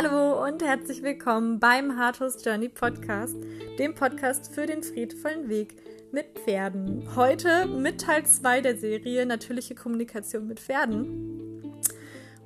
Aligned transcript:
Hallo 0.00 0.46
und 0.46 0.62
herzlich 0.62 1.02
willkommen 1.02 1.58
beim 1.58 1.98
Hardhouse 1.98 2.44
Journey 2.44 2.68
Podcast, 2.68 3.34
dem 3.80 3.96
Podcast 3.96 4.54
für 4.54 4.64
den 4.64 4.84
friedvollen 4.84 5.48
Weg 5.48 5.74
mit 6.12 6.38
Pferden. 6.38 7.16
Heute 7.16 7.66
mit 7.66 8.02
Teil 8.02 8.24
2 8.24 8.60
der 8.60 8.76
Serie 8.76 9.26
Natürliche 9.26 9.74
Kommunikation 9.74 10.46
mit 10.46 10.60
Pferden. 10.60 11.74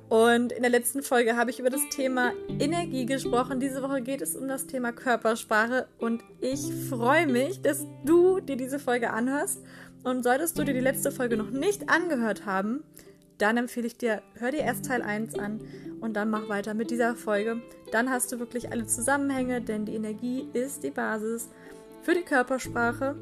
Und 0.09 0.51
in 0.51 0.63
der 0.63 0.71
letzten 0.71 1.03
Folge 1.03 1.37
habe 1.37 1.51
ich 1.51 1.59
über 1.59 1.69
das 1.69 1.87
Thema 1.89 2.31
Energie 2.59 3.05
gesprochen. 3.05 3.59
Diese 3.59 3.83
Woche 3.83 4.01
geht 4.01 4.23
es 4.23 4.35
um 4.35 4.47
das 4.47 4.65
Thema 4.65 4.91
Körpersprache 4.91 5.87
und 5.99 6.23
ich 6.41 6.73
freue 6.89 7.27
mich, 7.27 7.61
dass 7.61 7.85
du 8.03 8.39
dir 8.39 8.57
diese 8.57 8.79
Folge 8.79 9.11
anhörst. 9.11 9.61
Und 10.03 10.23
solltest 10.23 10.57
du 10.57 10.63
dir 10.63 10.73
die 10.73 10.79
letzte 10.79 11.11
Folge 11.11 11.37
noch 11.37 11.51
nicht 11.51 11.87
angehört 11.87 12.47
haben, 12.47 12.83
dann 13.43 13.57
empfehle 13.57 13.87
ich 13.87 13.97
dir, 13.97 14.21
hör 14.35 14.51
dir 14.51 14.61
erst 14.61 14.85
Teil 14.85 15.01
1 15.01 15.37
an 15.37 15.59
und 15.99 16.13
dann 16.13 16.29
mach 16.29 16.47
weiter 16.47 16.73
mit 16.73 16.91
dieser 16.91 17.13
Folge. 17.13 17.61
Dann 17.91 18.09
hast 18.09 18.31
du 18.31 18.39
wirklich 18.39 18.71
alle 18.71 18.87
Zusammenhänge, 18.87 19.59
denn 19.59 19.85
die 19.85 19.95
Energie 19.95 20.47
ist 20.53 20.81
die 20.81 20.91
Basis 20.91 21.49
für 22.03 22.13
die 22.13 22.21
Körpersprache. 22.21 23.17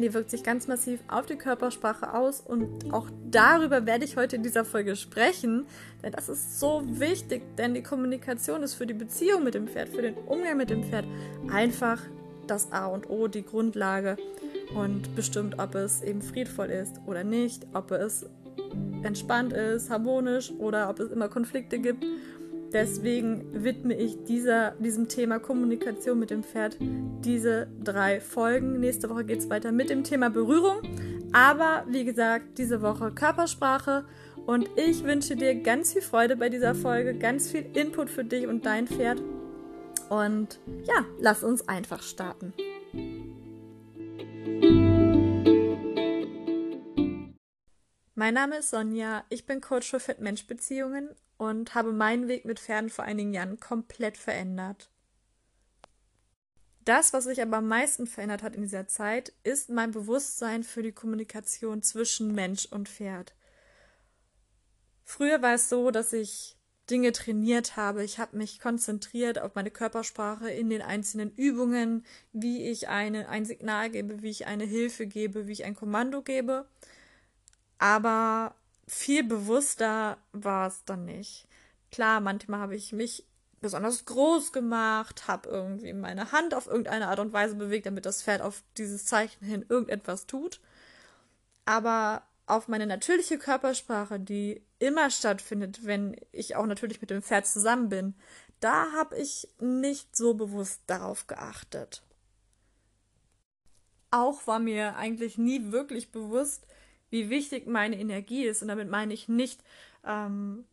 Die 0.00 0.14
wirkt 0.14 0.30
sich 0.30 0.44
ganz 0.44 0.68
massiv 0.68 1.00
auf 1.08 1.26
die 1.26 1.34
Körpersprache 1.34 2.14
aus 2.14 2.40
und 2.40 2.92
auch 2.92 3.08
darüber 3.28 3.86
werde 3.86 4.04
ich 4.04 4.16
heute 4.16 4.36
in 4.36 4.44
dieser 4.44 4.64
Folge 4.64 4.94
sprechen, 4.94 5.66
denn 6.02 6.12
das 6.12 6.28
ist 6.28 6.60
so 6.60 6.82
wichtig, 6.86 7.42
denn 7.56 7.74
die 7.74 7.82
Kommunikation 7.82 8.62
ist 8.62 8.74
für 8.74 8.86
die 8.86 8.94
Beziehung 8.94 9.42
mit 9.42 9.54
dem 9.54 9.66
Pferd, 9.66 9.88
für 9.88 10.02
den 10.02 10.14
Umgang 10.14 10.56
mit 10.56 10.70
dem 10.70 10.84
Pferd 10.84 11.06
einfach 11.50 12.00
das 12.46 12.70
A 12.72 12.86
und 12.86 13.10
O, 13.10 13.26
die 13.26 13.44
Grundlage 13.44 14.16
und 14.74 15.14
bestimmt, 15.16 15.58
ob 15.58 15.74
es 15.74 16.02
eben 16.02 16.22
friedvoll 16.22 16.70
ist 16.70 17.00
oder 17.06 17.22
nicht, 17.24 17.66
ob 17.72 17.92
es 17.92 18.26
entspannt 19.02 19.52
ist, 19.52 19.90
harmonisch 19.90 20.52
oder 20.58 20.88
ob 20.90 21.00
es 21.00 21.10
immer 21.10 21.28
Konflikte 21.28 21.78
gibt. 21.78 22.04
Deswegen 22.72 23.44
widme 23.52 23.94
ich 23.94 24.24
dieser, 24.24 24.72
diesem 24.72 25.06
Thema 25.06 25.38
Kommunikation 25.38 26.18
mit 26.18 26.30
dem 26.30 26.42
Pferd 26.42 26.76
diese 26.80 27.68
drei 27.84 28.20
Folgen. 28.20 28.80
Nächste 28.80 29.08
Woche 29.08 29.24
geht 29.24 29.38
es 29.38 29.48
weiter 29.48 29.70
mit 29.70 29.90
dem 29.90 30.02
Thema 30.02 30.28
Berührung. 30.28 30.78
Aber 31.32 31.84
wie 31.88 32.04
gesagt, 32.04 32.58
diese 32.58 32.82
Woche 32.82 33.12
Körpersprache. 33.12 34.04
Und 34.46 34.68
ich 34.76 35.04
wünsche 35.04 35.36
dir 35.36 35.54
ganz 35.54 35.92
viel 35.92 36.02
Freude 36.02 36.36
bei 36.36 36.48
dieser 36.48 36.74
Folge, 36.74 37.14
ganz 37.14 37.50
viel 37.50 37.64
Input 37.74 38.10
für 38.10 38.24
dich 38.24 38.48
und 38.48 38.66
dein 38.66 38.88
Pferd. 38.88 39.22
Und 40.10 40.58
ja, 40.84 41.04
lass 41.20 41.44
uns 41.44 41.68
einfach 41.68 42.02
starten. 42.02 42.52
Mein 48.16 48.34
Name 48.34 48.58
ist 48.58 48.70
Sonja, 48.70 49.24
ich 49.28 49.44
bin 49.44 49.60
Coach 49.60 49.90
für 49.90 49.98
Fit-Mensch-Beziehungen 49.98 51.08
und 51.36 51.74
habe 51.74 51.92
meinen 51.92 52.28
Weg 52.28 52.44
mit 52.44 52.60
Pferden 52.60 52.88
vor 52.88 53.04
einigen 53.04 53.34
Jahren 53.34 53.58
komplett 53.58 54.16
verändert. 54.16 54.88
Das, 56.84 57.12
was 57.12 57.24
sich 57.24 57.42
aber 57.42 57.56
am 57.56 57.66
meisten 57.66 58.06
verändert 58.06 58.44
hat 58.44 58.54
in 58.54 58.62
dieser 58.62 58.86
Zeit, 58.86 59.32
ist 59.42 59.68
mein 59.68 59.90
Bewusstsein 59.90 60.62
für 60.62 60.84
die 60.84 60.92
Kommunikation 60.92 61.82
zwischen 61.82 62.32
Mensch 62.32 62.66
und 62.66 62.88
Pferd. 62.88 63.34
Früher 65.02 65.42
war 65.42 65.54
es 65.54 65.68
so, 65.68 65.90
dass 65.90 66.12
ich 66.12 66.56
Dinge 66.88 67.10
trainiert 67.10 67.76
habe. 67.76 68.04
Ich 68.04 68.20
habe 68.20 68.36
mich 68.36 68.60
konzentriert 68.60 69.40
auf 69.40 69.56
meine 69.56 69.72
Körpersprache 69.72 70.50
in 70.50 70.70
den 70.70 70.82
einzelnen 70.82 71.34
Übungen, 71.34 72.04
wie 72.32 72.68
ich 72.68 72.86
eine, 72.86 73.28
ein 73.28 73.44
Signal 73.44 73.90
gebe, 73.90 74.22
wie 74.22 74.30
ich 74.30 74.46
eine 74.46 74.64
Hilfe 74.64 75.08
gebe, 75.08 75.48
wie 75.48 75.52
ich 75.52 75.64
ein 75.64 75.74
Kommando 75.74 76.22
gebe 76.22 76.68
aber 77.84 78.54
viel 78.86 79.24
bewusster 79.24 80.16
war 80.32 80.68
es 80.68 80.86
dann 80.86 81.04
nicht. 81.04 81.46
Klar, 81.92 82.20
manchmal 82.20 82.60
habe 82.60 82.74
ich 82.74 82.94
mich 82.94 83.26
besonders 83.60 84.06
groß 84.06 84.54
gemacht, 84.54 85.28
habe 85.28 85.50
irgendwie 85.50 85.92
meine 85.92 86.32
Hand 86.32 86.54
auf 86.54 86.66
irgendeine 86.66 87.08
Art 87.08 87.18
und 87.18 87.34
Weise 87.34 87.56
bewegt, 87.56 87.84
damit 87.84 88.06
das 88.06 88.22
Pferd 88.22 88.40
auf 88.40 88.64
dieses 88.78 89.04
Zeichen 89.04 89.44
hin 89.44 89.66
irgendetwas 89.68 90.26
tut. 90.26 90.62
Aber 91.66 92.22
auf 92.46 92.68
meine 92.68 92.86
natürliche 92.86 93.36
Körpersprache, 93.36 94.18
die 94.18 94.64
immer 94.78 95.10
stattfindet, 95.10 95.84
wenn 95.84 96.16
ich 96.32 96.56
auch 96.56 96.64
natürlich 96.64 97.02
mit 97.02 97.10
dem 97.10 97.20
Pferd 97.20 97.46
zusammen 97.46 97.90
bin, 97.90 98.14
da 98.60 98.92
habe 98.92 99.18
ich 99.18 99.46
nicht 99.60 100.16
so 100.16 100.32
bewusst 100.32 100.80
darauf 100.86 101.26
geachtet. 101.26 102.02
Auch 104.10 104.46
war 104.46 104.58
mir 104.58 104.96
eigentlich 104.96 105.36
nie 105.36 105.70
wirklich 105.70 106.12
bewusst, 106.12 106.66
wie 107.10 107.30
wichtig 107.30 107.66
meine 107.66 107.98
Energie 107.98 108.44
ist. 108.44 108.62
Und 108.62 108.68
damit 108.68 108.88
meine 108.88 109.14
ich 109.14 109.28
nicht, 109.28 109.62
ähm, 110.04 110.64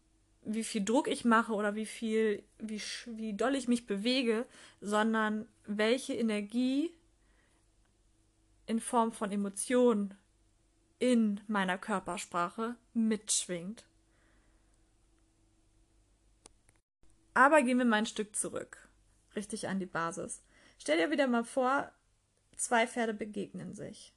wie 0.44 0.64
viel 0.64 0.84
Druck 0.84 1.08
ich 1.08 1.26
mache 1.26 1.54
oder 1.54 1.76
wie 1.76 1.86
viel, 1.86 2.44
wie, 2.58 2.82
wie 3.06 3.34
doll 3.34 3.56
ich 3.56 3.68
mich 3.68 3.86
bewege, 3.86 4.46
sondern 4.80 5.48
welche 5.66 6.14
Energie 6.14 6.92
in 8.66 8.80
Form 8.80 9.12
von 9.12 9.32
Emotionen 9.32 10.16
in 11.00 11.42
meiner 11.48 11.78
Körpersprache 11.78 12.76
mitschwingt. 12.94 13.86
Aber 17.34 17.62
gehen 17.62 17.78
wir 17.78 17.86
mal 17.86 17.98
ein 17.98 18.06
Stück 18.06 18.36
zurück, 18.36 18.90
richtig 19.36 19.68
an 19.68 19.80
die 19.80 19.86
Basis. 19.86 20.44
Stell 20.78 20.98
dir 20.98 21.12
wieder 21.12 21.28
mal 21.28 21.44
vor, 21.44 21.92
zwei 22.58 22.88
Pferde 22.88 23.14
begegnen 23.14 23.74
sich. 23.74 24.14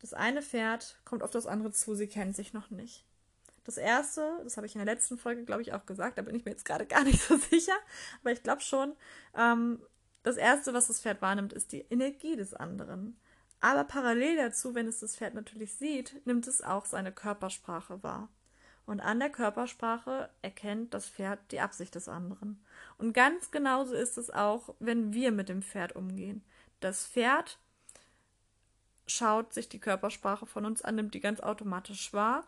Das 0.00 0.14
eine 0.14 0.42
Pferd 0.42 0.98
kommt 1.04 1.22
auf 1.22 1.30
das 1.30 1.46
andere 1.46 1.72
zu, 1.72 1.94
sie 1.94 2.08
kennen 2.08 2.32
sich 2.32 2.52
noch 2.52 2.70
nicht. 2.70 3.04
Das 3.64 3.76
erste, 3.76 4.40
das 4.42 4.56
habe 4.56 4.66
ich 4.66 4.74
in 4.74 4.84
der 4.84 4.92
letzten 4.92 5.18
Folge, 5.18 5.44
glaube 5.44 5.62
ich, 5.62 5.72
auch 5.72 5.86
gesagt, 5.86 6.18
da 6.18 6.22
bin 6.22 6.34
ich 6.34 6.44
mir 6.44 6.50
jetzt 6.50 6.64
gerade 6.64 6.86
gar 6.88 7.04
nicht 7.04 7.22
so 7.22 7.36
sicher, 7.36 7.76
aber 8.22 8.32
ich 8.32 8.42
glaube 8.42 8.62
schon, 8.62 8.94
ähm, 9.36 9.80
das 10.22 10.36
erste, 10.36 10.74
was 10.74 10.88
das 10.88 11.00
Pferd 11.00 11.22
wahrnimmt, 11.22 11.52
ist 11.52 11.72
die 11.72 11.86
Energie 11.90 12.36
des 12.36 12.52
anderen. 12.52 13.18
Aber 13.60 13.84
parallel 13.84 14.36
dazu, 14.36 14.74
wenn 14.74 14.86
es 14.86 15.00
das 15.00 15.16
Pferd 15.16 15.34
natürlich 15.34 15.74
sieht, 15.74 16.26
nimmt 16.26 16.46
es 16.46 16.62
auch 16.62 16.86
seine 16.86 17.12
Körpersprache 17.12 18.02
wahr. 18.02 18.28
Und 18.86 19.00
an 19.00 19.20
der 19.20 19.30
Körpersprache 19.30 20.30
erkennt 20.42 20.94
das 20.94 21.08
Pferd 21.08 21.38
die 21.52 21.60
Absicht 21.60 21.94
des 21.94 22.08
anderen. 22.08 22.64
Und 22.98 23.12
ganz 23.12 23.50
genauso 23.50 23.94
ist 23.94 24.18
es 24.18 24.30
auch, 24.30 24.74
wenn 24.78 25.12
wir 25.12 25.30
mit 25.30 25.48
dem 25.48 25.62
Pferd 25.62 25.94
umgehen. 25.94 26.42
Das 26.80 27.06
Pferd 27.06 27.58
schaut 29.10 29.52
sich 29.52 29.68
die 29.68 29.80
Körpersprache 29.80 30.46
von 30.46 30.64
uns 30.64 30.82
an, 30.82 30.96
nimmt 30.96 31.14
die 31.14 31.20
ganz 31.20 31.40
automatisch 31.40 32.12
wahr 32.12 32.46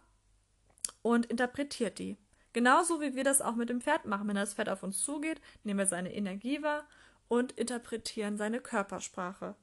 und 1.02 1.26
interpretiert 1.26 1.98
die. 1.98 2.16
Genauso 2.52 3.00
wie 3.00 3.14
wir 3.14 3.24
das 3.24 3.40
auch 3.40 3.54
mit 3.54 3.70
dem 3.70 3.80
Pferd 3.80 4.04
machen. 4.04 4.28
Wenn 4.28 4.36
das 4.36 4.54
Pferd 4.54 4.68
auf 4.68 4.82
uns 4.82 5.02
zugeht, 5.02 5.40
nehmen 5.64 5.78
wir 5.78 5.86
seine 5.86 6.14
Energie 6.14 6.62
wahr 6.62 6.86
und 7.28 7.52
interpretieren 7.52 8.36
seine 8.36 8.60
Körpersprache 8.60 9.54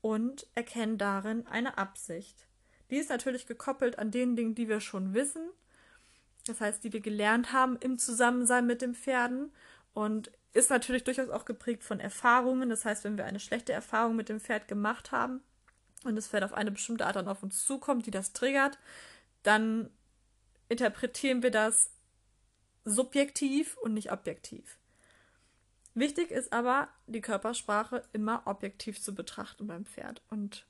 und 0.00 0.46
erkennen 0.54 0.98
darin 0.98 1.46
eine 1.46 1.78
Absicht. 1.78 2.46
Die 2.90 2.96
ist 2.96 3.10
natürlich 3.10 3.46
gekoppelt 3.46 3.98
an 3.98 4.10
den 4.10 4.36
Dingen, 4.36 4.54
die 4.54 4.68
wir 4.68 4.80
schon 4.80 5.14
wissen, 5.14 5.50
das 6.46 6.60
heißt, 6.60 6.82
die 6.82 6.92
wir 6.92 7.00
gelernt 7.00 7.52
haben 7.52 7.76
im 7.76 7.98
Zusammensein 7.98 8.66
mit 8.66 8.80
den 8.80 8.94
Pferden 8.94 9.52
und 9.92 10.30
ist 10.54 10.70
natürlich 10.70 11.04
durchaus 11.04 11.28
auch 11.28 11.44
geprägt 11.44 11.84
von 11.84 12.00
Erfahrungen. 12.00 12.70
Das 12.70 12.84
heißt, 12.84 13.04
wenn 13.04 13.18
wir 13.18 13.26
eine 13.26 13.40
schlechte 13.40 13.72
Erfahrung 13.72 14.16
mit 14.16 14.28
dem 14.28 14.40
Pferd 14.40 14.66
gemacht 14.66 15.12
haben, 15.12 15.42
und 16.04 16.16
das 16.16 16.28
Pferd 16.28 16.44
auf 16.44 16.52
eine 16.52 16.70
bestimmte 16.70 17.06
Art 17.06 17.16
dann 17.16 17.28
auf 17.28 17.42
uns 17.42 17.64
zukommt, 17.64 18.06
die 18.06 18.10
das 18.10 18.32
triggert, 18.32 18.78
dann 19.42 19.90
interpretieren 20.68 21.42
wir 21.42 21.50
das 21.50 21.90
subjektiv 22.84 23.76
und 23.78 23.94
nicht 23.94 24.12
objektiv. 24.12 24.78
Wichtig 25.94 26.30
ist 26.30 26.52
aber, 26.52 26.88
die 27.06 27.20
Körpersprache 27.20 28.04
immer 28.12 28.42
objektiv 28.44 29.02
zu 29.02 29.14
betrachten 29.14 29.66
beim 29.66 29.84
Pferd. 29.84 30.22
Und 30.30 30.64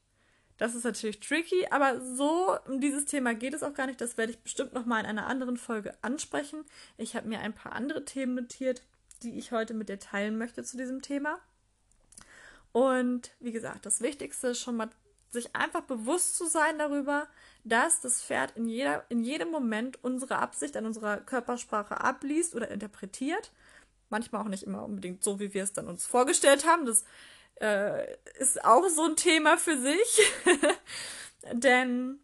das 0.57 0.75
ist 0.75 0.85
natürlich 0.85 1.21
tricky, 1.21 1.67
aber 1.71 2.01
so 2.01 2.57
um 2.67 2.81
dieses 2.81 3.05
Thema 3.05 3.35
geht 3.35 3.55
es 3.55 3.63
auch 3.63 3.75
gar 3.75 3.87
nicht. 3.87 4.01
Das 4.01 4.17
werde 4.17 4.33
ich 4.33 4.39
bestimmt 4.39 4.73
nochmal 4.73 5.01
in 5.01 5.07
einer 5.07 5.27
anderen 5.27 5.57
Folge 5.57 5.93
ansprechen. 6.03 6.65
Ich 6.97 7.15
habe 7.15 7.29
mir 7.29 7.41
ein 7.41 7.55
paar 7.55 7.73
andere 7.73 8.05
Themen 8.05 8.35
notiert, 8.35 8.83
die 9.23 9.39
ich 9.39 9.53
heute 9.53 9.75
mit 9.75 9.89
dir 9.89 9.99
teilen 9.99 10.39
möchte 10.39 10.65
zu 10.65 10.77
diesem 10.77 11.03
Thema. 11.03 11.39
Und 12.73 13.33
wie 13.41 13.53
gesagt, 13.53 13.87
das 13.87 14.01
Wichtigste 14.01 14.49
ist 14.49 14.61
schon 14.61 14.77
mal 14.77 14.91
sich 15.31 15.55
einfach 15.55 15.83
bewusst 15.83 16.37
zu 16.37 16.47
sein 16.47 16.79
darüber, 16.79 17.29
dass 17.65 18.01
das 18.01 18.23
Pferd 18.23 18.57
in, 18.57 18.67
jeder, 18.67 19.05
in 19.09 19.23
jedem 19.23 19.51
Moment 19.51 20.03
unsere 20.03 20.39
Absicht 20.39 20.77
an 20.77 20.87
unserer 20.87 21.19
Körpersprache 21.19 22.01
abliest 22.01 22.55
oder 22.55 22.71
interpretiert. 22.71 23.53
Manchmal 24.09 24.43
auch 24.43 24.49
nicht 24.49 24.63
immer 24.63 24.85
unbedingt 24.85 25.23
so, 25.23 25.39
wie 25.39 25.53
wir 25.53 25.63
es 25.63 25.73
dann 25.73 25.87
uns 25.87 26.07
vorgestellt 26.07 26.67
haben. 26.67 26.87
Das 26.87 27.05
äh, 27.61 28.17
ist 28.39 28.65
auch 28.65 28.89
so 28.89 29.05
ein 29.05 29.17
Thema 29.17 29.59
für 29.59 29.77
sich. 29.77 30.33
Denn 31.53 32.19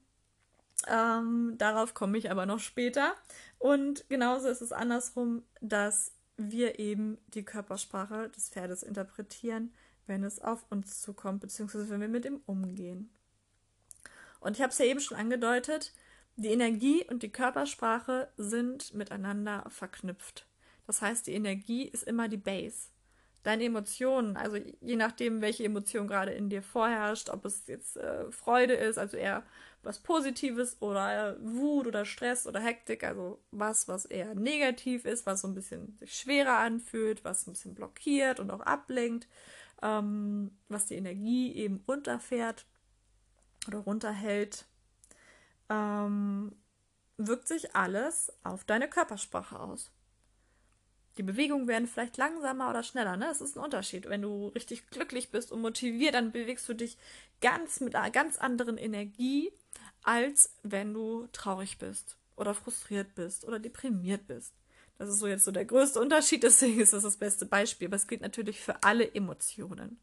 ähm, 0.87 1.55
darauf 1.59 1.95
komme 1.95 2.17
ich 2.19 2.31
aber 2.31 2.47
noch 2.47 2.61
später. 2.61 3.15
Und 3.59 4.09
genauso 4.09 4.49
ist 4.49 4.63
es 4.63 4.73
andersrum, 4.73 5.43
dass 5.61 6.13
wir 6.37 6.79
eben 6.79 7.19
die 7.29 7.45
Körpersprache 7.45 8.29
des 8.31 8.49
Pferdes 8.49 8.83
interpretieren 8.83 9.73
wenn 10.07 10.25
es 10.25 10.41
auf 10.41 10.65
uns 10.71 11.01
zukommt, 11.01 11.41
beziehungsweise 11.41 11.89
wenn 11.91 12.01
wir 12.01 12.09
mit 12.09 12.25
ihm 12.25 12.41
umgehen. 12.47 13.11
Und 14.41 14.57
ich 14.57 14.63
habe 14.63 14.71
es 14.71 14.79
ja 14.79 14.85
eben 14.85 15.01
schon 15.01 15.17
angedeutet, 15.17 15.93
die 16.37 16.51
Energie 16.51 17.05
und 17.09 17.23
die 17.23 17.31
Körpersprache 17.31 18.29
sind 18.37 18.93
miteinander 18.93 19.65
verknüpft. 19.69 20.47
Das 20.87 21.01
heißt, 21.01 21.27
die 21.27 21.35
Energie 21.35 21.85
ist 21.85 22.03
immer 22.03 22.29
die 22.29 22.37
Base. 22.37 22.89
Deine 23.43 23.65
Emotionen, 23.65 24.37
also 24.37 24.57
je 24.81 24.97
nachdem, 24.97 25.43
welche 25.43 25.65
Emotion 25.65 26.09
gerade 26.09 26.33
in 26.33 26.49
dir 26.49 26.63
vorherrscht, 26.63 27.29
ob 27.29 27.45
es 27.45 27.67
jetzt 27.67 27.97
äh, 27.97 28.31
Freude 28.33 28.75
ist, 28.75 28.99
also 28.99 29.17
eher 29.17 29.45
was 29.83 29.99
Positives 29.99 30.81
oder 30.81 31.37
Wut 31.41 31.87
oder 31.87 32.05
Stress 32.07 32.47
oder 32.47 32.61
Hektik, 32.61 33.05
also 33.05 33.39
was, 33.51 33.87
was 33.87 34.07
eher 34.07 34.35
negativ 34.35 35.05
ist, 35.05 35.27
was 35.27 35.43
so 35.43 35.49
ein 35.49 35.55
bisschen 35.55 35.99
schwerer 36.07 36.57
anfühlt, 36.59 37.23
was 37.25 37.47
ein 37.47 37.53
bisschen 37.53 37.75
blockiert 37.75 38.41
und 38.41 38.51
auch 38.51 38.63
ablenkt, 38.63 39.29
ähm, 39.85 40.51
was 40.69 40.87
die 40.87 40.97
Energie 40.97 41.53
eben 41.53 41.85
runterfährt 41.87 42.67
oder 43.69 43.79
runterhält, 43.79 44.65
ähm, 45.69 46.57
wirkt 47.19 47.47
sich 47.47 47.77
alles 47.77 48.33
auf 48.43 48.65
deine 48.65 48.89
Körpersprache 48.89 49.61
aus. 49.61 49.93
Die 51.19 51.23
Bewegungen 51.23 51.69
werden 51.69 51.87
vielleicht 51.87 52.17
langsamer 52.17 52.71
oder 52.71 52.83
schneller, 52.83 53.17
ne? 53.17 53.27
Das 53.27 53.41
ist 53.41 53.57
ein 53.57 53.63
Unterschied. 53.63 54.09
Wenn 54.09 54.23
du 54.23 54.49
richtig 54.49 54.89
glücklich 54.91 55.31
bist 55.31 55.53
und 55.53 55.61
motiviert, 55.61 56.15
dann 56.15 56.33
bewegst 56.33 56.69
du 56.69 56.75
dich 56.75 56.99
ganz 57.41 57.81
mit 57.81 57.95
einer 57.95 58.11
ganz 58.11 58.39
anderen 58.39 58.79
Energie, 58.79 59.53
als 60.03 60.57
wenn 60.65 60.93
du 60.93 61.29
traurig 61.31 61.79
bist 61.79 62.17
oder 62.37 62.53
frustriert 62.53 63.15
bist 63.15 63.45
oder 63.45 63.61
deprimiert 63.61 64.27
bist. 64.27 64.55
Das 64.99 65.09
ist 65.09 65.19
so 65.19 65.27
jetzt 65.27 65.45
so 65.45 65.51
der 65.51 65.65
größte 65.65 66.01
Unterschied, 66.01 66.43
deswegen 66.45 66.81
ist 66.81 66.93
das 66.93 67.03
das 67.03 67.17
beste 67.17 67.47
Beispiel. 67.47 67.89
Aber 67.89 67.97
es 67.97 68.07
gilt 68.07 68.21
natürlich 68.21 68.61
für 68.61 68.83
alle 68.83 69.15
Emotionen. 69.15 70.01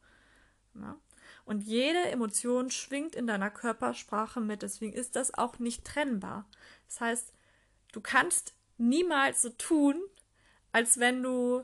Ja? 0.76 0.98
Und 1.46 1.62
jede 1.62 2.04
Emotion 2.10 2.70
schwingt 2.70 3.16
in 3.16 3.28
deiner 3.28 3.50
Körpersprache 3.50 4.42
mit, 4.42 4.62
deswegen 4.62 4.94
ist 4.94 5.16
das 5.16 5.34
auch 5.34 5.60
nicht 5.60 5.86
trennbar. 5.86 6.48
Das 6.88 7.02
heißt, 7.02 7.34
du 7.94 8.02
kannst 8.02 8.54
niemals 8.78 9.42
so 9.42 9.50
tun, 9.50 10.02
als 10.72 11.00
wenn 11.00 11.24
du 11.24 11.64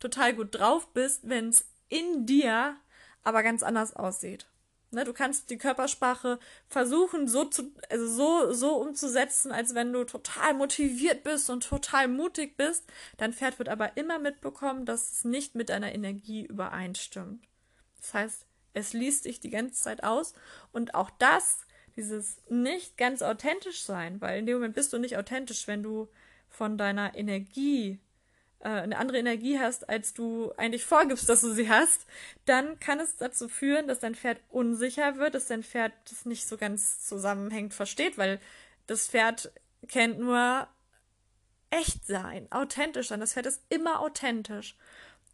total 0.00 0.34
gut 0.34 0.54
drauf 0.54 0.92
bist, 0.92 1.28
wenn 1.28 1.48
es 1.48 1.66
in 1.88 2.26
dir 2.26 2.76
aber 3.22 3.42
ganz 3.42 3.62
anders 3.62 3.94
aussieht. 3.94 4.46
Ne, 4.90 5.04
du 5.04 5.12
kannst 5.12 5.50
die 5.50 5.58
Körpersprache 5.58 6.38
versuchen, 6.66 7.28
so 7.28 7.44
zu, 7.44 7.74
also 7.90 8.06
so, 8.06 8.52
so 8.54 8.76
umzusetzen, 8.76 9.52
als 9.52 9.74
wenn 9.74 9.92
du 9.92 10.04
total 10.04 10.54
motiviert 10.54 11.24
bist 11.24 11.50
und 11.50 11.68
total 11.68 12.08
mutig 12.08 12.56
bist. 12.56 12.84
Dein 13.18 13.34
Pferd 13.34 13.58
wird 13.58 13.68
aber 13.68 13.98
immer 13.98 14.18
mitbekommen, 14.18 14.86
dass 14.86 15.12
es 15.12 15.24
nicht 15.24 15.54
mit 15.54 15.68
deiner 15.68 15.94
Energie 15.94 16.46
übereinstimmt. 16.46 17.46
Das 17.98 18.14
heißt, 18.14 18.46
es 18.72 18.94
liest 18.94 19.26
dich 19.26 19.40
die 19.40 19.50
ganze 19.50 19.74
Zeit 19.74 20.04
aus 20.04 20.32
und 20.72 20.94
auch 20.94 21.10
das, 21.10 21.58
dieses 21.96 22.40
nicht 22.48 22.96
ganz 22.96 23.20
authentisch 23.20 23.82
sein, 23.82 24.20
weil 24.22 24.38
in 24.38 24.46
dem 24.46 24.56
Moment 24.56 24.74
bist 24.74 24.92
du 24.94 24.98
nicht 24.98 25.18
authentisch, 25.18 25.66
wenn 25.66 25.82
du 25.82 26.08
von 26.48 26.78
deiner 26.78 27.14
Energie 27.14 28.00
äh, 28.60 28.68
eine 28.68 28.98
andere 28.98 29.18
Energie 29.18 29.58
hast, 29.58 29.88
als 29.88 30.14
du 30.14 30.52
eigentlich 30.56 30.84
vorgibst, 30.84 31.28
dass 31.28 31.40
du 31.42 31.52
sie 31.52 31.68
hast, 31.68 32.06
dann 32.44 32.78
kann 32.80 33.00
es 33.00 33.16
dazu 33.16 33.48
führen, 33.48 33.86
dass 33.86 34.00
dein 34.00 34.14
Pferd 34.14 34.40
unsicher 34.48 35.16
wird, 35.16 35.34
dass 35.34 35.46
dein 35.46 35.62
Pferd 35.62 35.92
das 36.10 36.24
nicht 36.24 36.46
so 36.48 36.56
ganz 36.56 37.06
zusammenhängend 37.06 37.74
versteht, 37.74 38.18
weil 38.18 38.40
das 38.86 39.08
Pferd 39.08 39.52
kennt 39.86 40.18
nur 40.18 40.66
echt 41.70 42.06
sein, 42.06 42.50
authentisch 42.50 43.08
sein. 43.08 43.20
Das 43.20 43.34
Pferd 43.34 43.46
ist 43.46 43.62
immer 43.68 44.00
authentisch. 44.00 44.76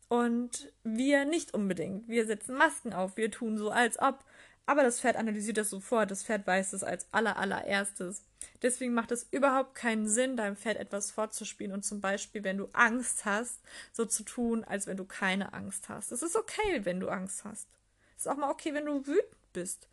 Und 0.09 0.73
wir 0.83 1.25
nicht 1.25 1.55
unbedingt. 1.55 2.09
Wir 2.09 2.27
setzen 2.27 2.57
Masken 2.57 2.93
auf, 2.93 3.17
wir 3.17 3.31
tun 3.31 3.57
so, 3.57 3.71
als 3.71 3.99
ob. 3.99 4.23
Aber 4.67 4.83
das 4.83 5.01
Pferd 5.01 5.17
analysiert 5.17 5.59
das 5.59 5.71
sofort. 5.71 6.11
Das 6.11 6.25
Pferd 6.25 6.47
weiß 6.47 6.73
es 6.73 6.83
als 6.83 7.07
aller, 7.13 7.37
allererstes. 7.37 8.23
Deswegen 8.63 8.95
macht 8.95 9.13
es 9.13 9.27
überhaupt 9.31 9.75
keinen 9.75 10.09
Sinn, 10.09 10.37
deinem 10.37 10.57
Pferd 10.57 10.79
etwas 10.79 11.11
vorzuspielen 11.11 11.73
und 11.73 11.85
zum 11.85 12.01
Beispiel, 12.01 12.45
wenn 12.45 12.57
du 12.57 12.69
Angst 12.73 13.25
hast, 13.25 13.61
so 13.93 14.07
zu 14.07 14.23
tun, 14.23 14.65
als 14.65 14.87
wenn 14.87 14.97
du 14.97 15.05
keine 15.05 15.53
Angst 15.53 15.89
hast. 15.89 16.13
Es 16.13 16.23
ist 16.23 16.37
okay, 16.37 16.81
wenn 16.85 17.01
du 17.01 17.09
Angst 17.09 17.45
hast. 17.45 17.69
Es 18.17 18.25
ist 18.25 18.33
auch 18.33 18.37
mal 18.37 18.51
okay, 18.51 18.73
wenn 18.73 18.87
du 18.87 19.07
wütend 19.07 19.53
bist. 19.53 19.89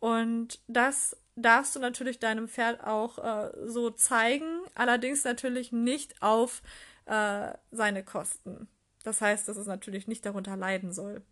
Und 0.00 0.60
das 0.68 1.16
darfst 1.36 1.76
du 1.76 1.80
natürlich 1.80 2.18
deinem 2.18 2.48
Pferd 2.48 2.82
auch 2.84 3.18
äh, 3.18 3.50
so 3.66 3.90
zeigen, 3.90 4.60
allerdings 4.74 5.24
natürlich 5.24 5.72
nicht 5.72 6.22
auf 6.22 6.62
äh, 7.06 7.52
seine 7.70 8.04
Kosten. 8.04 8.68
Das 9.04 9.20
heißt, 9.20 9.48
dass 9.48 9.56
es 9.56 9.66
natürlich 9.66 10.06
nicht 10.06 10.24
darunter 10.24 10.56
leiden 10.56 10.92
soll. 10.92 11.22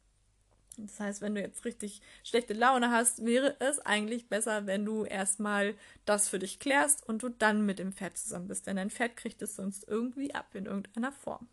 Das 0.76 1.00
heißt, 1.00 1.22
wenn 1.22 1.34
du 1.34 1.40
jetzt 1.40 1.64
richtig 1.64 2.02
schlechte 2.22 2.54
Laune 2.54 2.90
hast, 2.90 3.24
wäre 3.24 3.56
es 3.60 3.78
eigentlich 3.80 4.28
besser, 4.28 4.66
wenn 4.66 4.84
du 4.84 5.04
erstmal 5.04 5.74
das 6.04 6.28
für 6.28 6.38
dich 6.38 6.58
klärst 6.58 7.08
und 7.08 7.22
du 7.22 7.28
dann 7.28 7.64
mit 7.64 7.78
dem 7.78 7.92
Pferd 7.92 8.16
zusammen 8.16 8.48
bist. 8.48 8.66
Denn 8.66 8.76
dein 8.76 8.90
Pferd 8.90 9.16
kriegt 9.16 9.40
es 9.42 9.56
sonst 9.56 9.88
irgendwie 9.88 10.34
ab 10.34 10.54
in 10.54 10.66
irgendeiner 10.66 11.12
Form. 11.12 11.48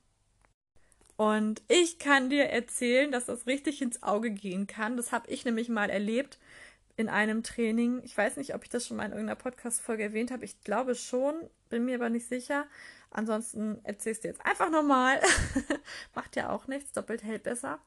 Und 1.16 1.62
ich 1.68 2.00
kann 2.00 2.30
dir 2.30 2.46
erzählen, 2.46 3.12
dass 3.12 3.25
das 3.25 3.46
richtig 3.48 3.81
ins 3.81 4.04
Auge 4.04 4.31
gehen 4.31 4.68
kann. 4.68 4.98
Das 4.98 5.12
habe 5.12 5.30
ich 5.30 5.46
nämlich 5.46 5.70
mal 5.70 5.90
erlebt 5.90 6.40
in 6.96 7.10
einem 7.10 7.44
Training. 7.44 8.02
Ich 8.04 8.18
weiß 8.18 8.38
nicht, 8.38 8.56
ob 8.56 8.64
ich 8.64 8.70
das 8.70 8.88
schon 8.88 8.98
mal 8.98 9.06
in 9.06 9.12
irgendeiner 9.12 9.40
Podcast-Folge 9.40 10.04
erwähnt 10.04 10.31
habe. 10.31 10.46
Ich 10.46 10.62
glaube 10.62 10.96
schon, 10.96 11.36
bin 11.70 11.86
mir 11.86 11.96
aber 11.96 12.10
nicht 12.10 12.28
sicher. 12.28 12.66
Ansonsten 13.10 13.80
erzählst 13.84 14.24
du 14.24 14.28
jetzt 14.28 14.46
einfach 14.46 14.70
nochmal. 14.70 15.22
Macht 16.16 16.36
ja 16.36 16.50
auch 16.50 16.68
nichts, 16.68 16.92
doppelt 16.92 17.24
hält 17.24 17.44
besser. 17.44 17.80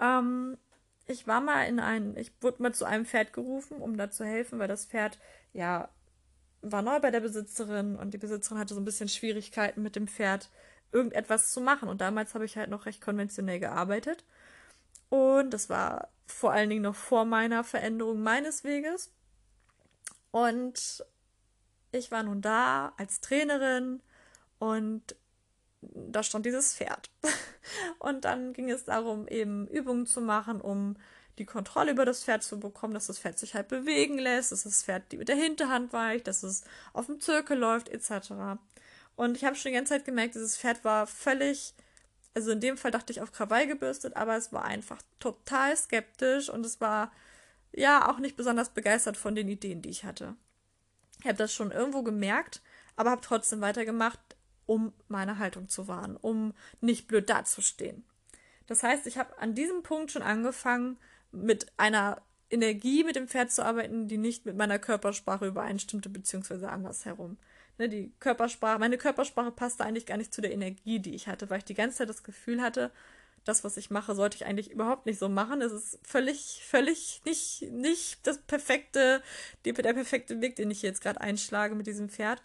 Ähm, 0.00 0.58
ich 1.06 1.26
war 1.26 1.40
mal 1.40 1.64
in 1.64 1.80
einem, 1.80 2.16
ich 2.16 2.32
wurde 2.40 2.62
mal 2.62 2.74
zu 2.74 2.84
einem 2.84 3.06
Pferd 3.06 3.32
gerufen, 3.32 3.78
um 3.78 3.96
da 3.96 4.10
zu 4.10 4.24
helfen, 4.24 4.58
weil 4.58 4.68
das 4.68 4.86
Pferd, 4.86 5.18
ja, 5.52 5.88
war 6.62 6.82
neu 6.82 6.98
bei 7.00 7.10
der 7.10 7.20
Besitzerin 7.20 7.96
und 7.96 8.12
die 8.12 8.18
Besitzerin 8.18 8.58
hatte 8.58 8.74
so 8.74 8.80
ein 8.80 8.84
bisschen 8.84 9.08
Schwierigkeiten 9.08 9.82
mit 9.82 9.94
dem 9.94 10.08
Pferd, 10.08 10.50
irgendetwas 10.92 11.52
zu 11.52 11.60
machen. 11.60 11.88
Und 11.88 12.00
damals 12.00 12.34
habe 12.34 12.44
ich 12.44 12.56
halt 12.56 12.70
noch 12.70 12.86
recht 12.86 13.00
konventionell 13.00 13.60
gearbeitet. 13.60 14.24
Und 15.08 15.50
das 15.50 15.68
war 15.68 16.08
vor 16.26 16.52
allen 16.52 16.70
Dingen 16.70 16.82
noch 16.82 16.96
vor 16.96 17.24
meiner 17.24 17.62
Veränderung 17.62 18.22
meines 18.22 18.64
Weges. 18.64 19.12
Und 20.32 21.04
ich 21.92 22.10
war 22.10 22.22
nun 22.22 22.42
da 22.42 22.92
als 22.96 23.20
Trainerin 23.20 24.02
und 24.58 25.14
da 25.94 26.22
stand 26.22 26.46
dieses 26.46 26.74
Pferd. 26.74 27.10
Und 27.98 28.24
dann 28.24 28.52
ging 28.52 28.70
es 28.70 28.84
darum, 28.84 29.28
eben 29.28 29.66
Übungen 29.68 30.06
zu 30.06 30.20
machen, 30.20 30.60
um 30.60 30.96
die 31.38 31.44
Kontrolle 31.44 31.92
über 31.92 32.04
das 32.04 32.24
Pferd 32.24 32.42
zu 32.42 32.58
bekommen, 32.58 32.94
dass 32.94 33.08
das 33.08 33.18
Pferd 33.18 33.38
sich 33.38 33.54
halt 33.54 33.68
bewegen 33.68 34.18
lässt, 34.18 34.52
dass 34.52 34.62
das 34.62 34.82
Pferd 34.82 35.12
mit 35.12 35.28
der 35.28 35.36
Hinterhand 35.36 35.92
weicht, 35.92 36.26
dass 36.26 36.42
es 36.42 36.64
auf 36.92 37.06
dem 37.06 37.20
Zirkel 37.20 37.58
läuft, 37.58 37.88
etc. 37.88 38.32
Und 39.16 39.36
ich 39.36 39.44
habe 39.44 39.56
schon 39.56 39.70
die 39.70 39.76
ganze 39.76 39.94
Zeit 39.94 40.04
gemerkt, 40.04 40.34
dieses 40.34 40.56
Pferd 40.56 40.84
war 40.84 41.06
völlig, 41.06 41.74
also 42.34 42.52
in 42.52 42.60
dem 42.60 42.76
Fall 42.76 42.90
dachte 42.90 43.12
ich 43.12 43.20
auf 43.20 43.32
Krawall 43.32 43.66
gebürstet, 43.66 44.16
aber 44.16 44.36
es 44.36 44.52
war 44.52 44.64
einfach 44.64 45.00
total 45.18 45.76
skeptisch 45.76 46.48
und 46.48 46.64
es 46.64 46.80
war 46.80 47.12
ja 47.72 48.10
auch 48.10 48.18
nicht 48.18 48.36
besonders 48.36 48.70
begeistert 48.70 49.16
von 49.16 49.34
den 49.34 49.48
Ideen, 49.48 49.82
die 49.82 49.90
ich 49.90 50.04
hatte. 50.04 50.34
Ich 51.20 51.26
habe 51.26 51.36
das 51.38 51.52
schon 51.52 51.70
irgendwo 51.70 52.02
gemerkt, 52.02 52.62
aber 52.94 53.10
habe 53.10 53.20
trotzdem 53.20 53.60
weitergemacht, 53.60 54.20
um 54.66 54.92
meine 55.08 55.38
Haltung 55.38 55.68
zu 55.68 55.88
wahren, 55.88 56.16
um 56.16 56.52
nicht 56.80 57.08
blöd 57.08 57.30
dazustehen. 57.30 58.04
Das 58.66 58.82
heißt, 58.82 59.06
ich 59.06 59.16
habe 59.18 59.38
an 59.38 59.54
diesem 59.54 59.82
Punkt 59.82 60.10
schon 60.10 60.22
angefangen, 60.22 60.98
mit 61.32 61.66
einer 61.76 62.22
Energie 62.50 63.04
mit 63.04 63.16
dem 63.16 63.28
Pferd 63.28 63.50
zu 63.50 63.64
arbeiten, 63.64 64.08
die 64.08 64.18
nicht 64.18 64.46
mit 64.46 64.56
meiner 64.56 64.78
Körpersprache 64.78 65.46
übereinstimmte, 65.46 66.08
beziehungsweise 66.08 66.68
andersherum. 66.68 67.36
Ne, 67.78 67.88
die 67.88 68.12
Körpersprache, 68.20 68.78
meine 68.78 68.98
Körpersprache 68.98 69.50
passte 69.50 69.84
eigentlich 69.84 70.06
gar 70.06 70.16
nicht 70.16 70.32
zu 70.32 70.40
der 70.40 70.52
Energie, 70.52 71.00
die 71.00 71.14
ich 71.14 71.28
hatte, 71.28 71.50
weil 71.50 71.58
ich 71.58 71.64
die 71.64 71.74
ganze 71.74 71.98
Zeit 71.98 72.08
das 72.08 72.22
Gefühl 72.22 72.62
hatte, 72.62 72.90
das, 73.44 73.64
was 73.64 73.76
ich 73.76 73.90
mache, 73.90 74.14
sollte 74.14 74.36
ich 74.36 74.46
eigentlich 74.46 74.70
überhaupt 74.70 75.06
nicht 75.06 75.18
so 75.18 75.28
machen. 75.28 75.60
Es 75.60 75.72
ist 75.72 75.98
völlig, 76.02 76.62
völlig 76.64 77.22
nicht, 77.24 77.62
nicht 77.70 78.26
das 78.26 78.38
perfekte, 78.38 79.22
der 79.64 79.72
perfekte 79.72 80.40
Weg, 80.40 80.56
den 80.56 80.70
ich 80.70 80.82
jetzt 80.82 81.00
gerade 81.00 81.20
einschlage 81.20 81.74
mit 81.74 81.86
diesem 81.86 82.08
Pferd. 82.08 82.42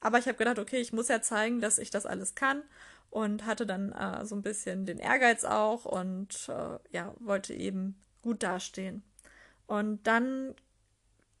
Aber 0.00 0.18
ich 0.18 0.26
habe 0.26 0.38
gedacht, 0.38 0.58
okay, 0.58 0.78
ich 0.80 0.92
muss 0.92 1.08
ja 1.08 1.22
zeigen, 1.22 1.60
dass 1.60 1.78
ich 1.78 1.90
das 1.90 2.06
alles 2.06 2.34
kann 2.34 2.62
und 3.10 3.46
hatte 3.46 3.64
dann 3.66 3.92
äh, 3.92 4.24
so 4.26 4.34
ein 4.34 4.42
bisschen 4.42 4.86
den 4.86 4.98
Ehrgeiz 4.98 5.44
auch 5.44 5.84
und 5.84 6.48
äh, 6.48 6.78
ja, 6.90 7.14
wollte 7.20 7.54
eben 7.54 8.02
gut 8.22 8.42
dastehen. 8.42 9.02
Und 9.66 10.06
dann 10.06 10.54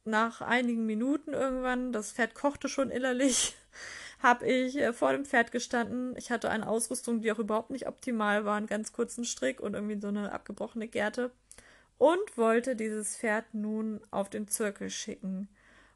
nach 0.04 0.40
einigen 0.40 0.86
Minuten 0.86 1.32
irgendwann, 1.32 1.92
das 1.92 2.12
Pferd 2.12 2.34
kochte 2.34 2.68
schon 2.68 2.90
innerlich, 2.90 3.56
habe 4.22 4.46
ich 4.46 4.76
äh, 4.76 4.92
vor 4.92 5.12
dem 5.12 5.24
Pferd 5.24 5.52
gestanden. 5.52 6.14
Ich 6.16 6.30
hatte 6.30 6.50
eine 6.50 6.68
Ausrüstung, 6.68 7.20
die 7.20 7.32
auch 7.32 7.38
überhaupt 7.38 7.70
nicht 7.70 7.88
optimal 7.88 8.44
war, 8.44 8.56
einen 8.56 8.66
ganz 8.66 8.92
kurzen 8.92 9.24
Strick 9.24 9.60
und 9.60 9.74
irgendwie 9.74 10.00
so 10.00 10.08
eine 10.08 10.32
abgebrochene 10.32 10.88
Gerte 10.88 11.32
und 11.98 12.36
wollte 12.36 12.76
dieses 12.76 13.16
Pferd 13.16 13.52
nun 13.52 14.00
auf 14.10 14.28
den 14.28 14.48
Zirkel 14.48 14.90
schicken. 14.90 15.48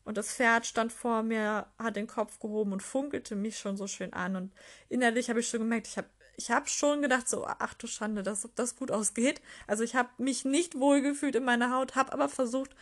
Und 0.09 0.17
das 0.17 0.33
Pferd 0.33 0.65
stand 0.65 0.91
vor 0.91 1.23
mir, 1.23 1.67
hat 1.79 1.97
den 1.97 2.07
Kopf 2.07 2.38
gehoben 2.38 2.73
und 2.73 2.83
funkelte 2.83 3.37
mich 3.37 3.59
schon 3.59 3.77
so 3.77 3.87
schön 3.87 4.15
an. 4.15 4.37
Und 4.37 4.55
innerlich 4.88 5.29
habe 5.29 5.41
ich 5.41 5.49
schon 5.49 5.61
gemerkt, 5.61 5.87
ich 5.87 5.99
habe 5.99 6.09
ich 6.38 6.50
hab 6.50 6.71
schon 6.71 7.03
gedacht, 7.03 7.29
so, 7.29 7.45
ach 7.47 7.75
du 7.75 7.87
Schande, 7.87 8.23
dass, 8.23 8.49
das 8.55 8.75
gut 8.75 8.91
ausgeht. 8.91 9.43
Also 9.67 9.85
ich 9.85 9.95
habe 9.95 10.09
mich 10.17 10.47
nicht 10.47 10.79
wohlgefühlt 10.79 11.35
in 11.35 11.45
meiner 11.45 11.75
Haut, 11.75 11.95
habe 11.95 12.15
aber 12.15 12.31
versucht, 12.31 12.75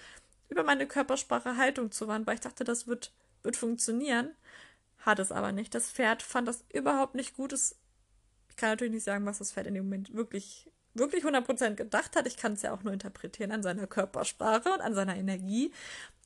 über 0.48 0.62
meine 0.62 0.86
Körpersprache 0.86 1.56
Haltung 1.56 1.90
zu 1.90 2.06
wahren, 2.06 2.24
weil 2.28 2.36
ich 2.36 2.42
dachte, 2.42 2.62
das 2.62 2.86
wird, 2.86 3.12
wird 3.42 3.56
funktionieren. 3.56 4.30
Hat 4.98 5.18
es 5.18 5.32
aber 5.32 5.50
nicht. 5.50 5.74
Das 5.74 5.90
Pferd 5.90 6.22
fand 6.22 6.46
das 6.46 6.64
überhaupt 6.72 7.16
nicht 7.16 7.34
gut. 7.34 7.52
Es 7.52 7.74
Ich 8.50 8.56
kann 8.56 8.68
natürlich 8.68 8.94
nicht 8.94 9.04
sagen, 9.04 9.26
was 9.26 9.38
das 9.38 9.50
Pferd 9.50 9.66
in 9.66 9.74
dem 9.74 9.86
Moment 9.86 10.14
wirklich, 10.14 10.70
wirklich 10.94 11.24
100% 11.24 11.74
gedacht 11.74 12.14
hat. 12.14 12.28
Ich 12.28 12.36
kann 12.36 12.52
es 12.52 12.62
ja 12.62 12.72
auch 12.72 12.84
nur 12.84 12.92
interpretieren 12.92 13.50
an 13.50 13.64
seiner 13.64 13.88
Körpersprache 13.88 14.72
und 14.72 14.80
an 14.80 14.94
seiner 14.94 15.16
Energie. 15.16 15.72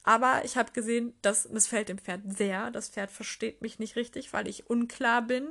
Aber 0.02 0.42
ich 0.45 0.57
habe 0.57 0.73
gesehen, 0.73 1.12
das 1.21 1.49
missfällt 1.50 1.88
dem 1.88 1.99
Pferd 1.99 2.23
sehr. 2.26 2.71
Das 2.71 2.88
Pferd 2.88 3.11
versteht 3.11 3.61
mich 3.61 3.78
nicht 3.78 3.97
richtig, 3.97 4.33
weil 4.33 4.49
ich 4.49 4.71
unklar 4.71 5.23
bin. 5.23 5.49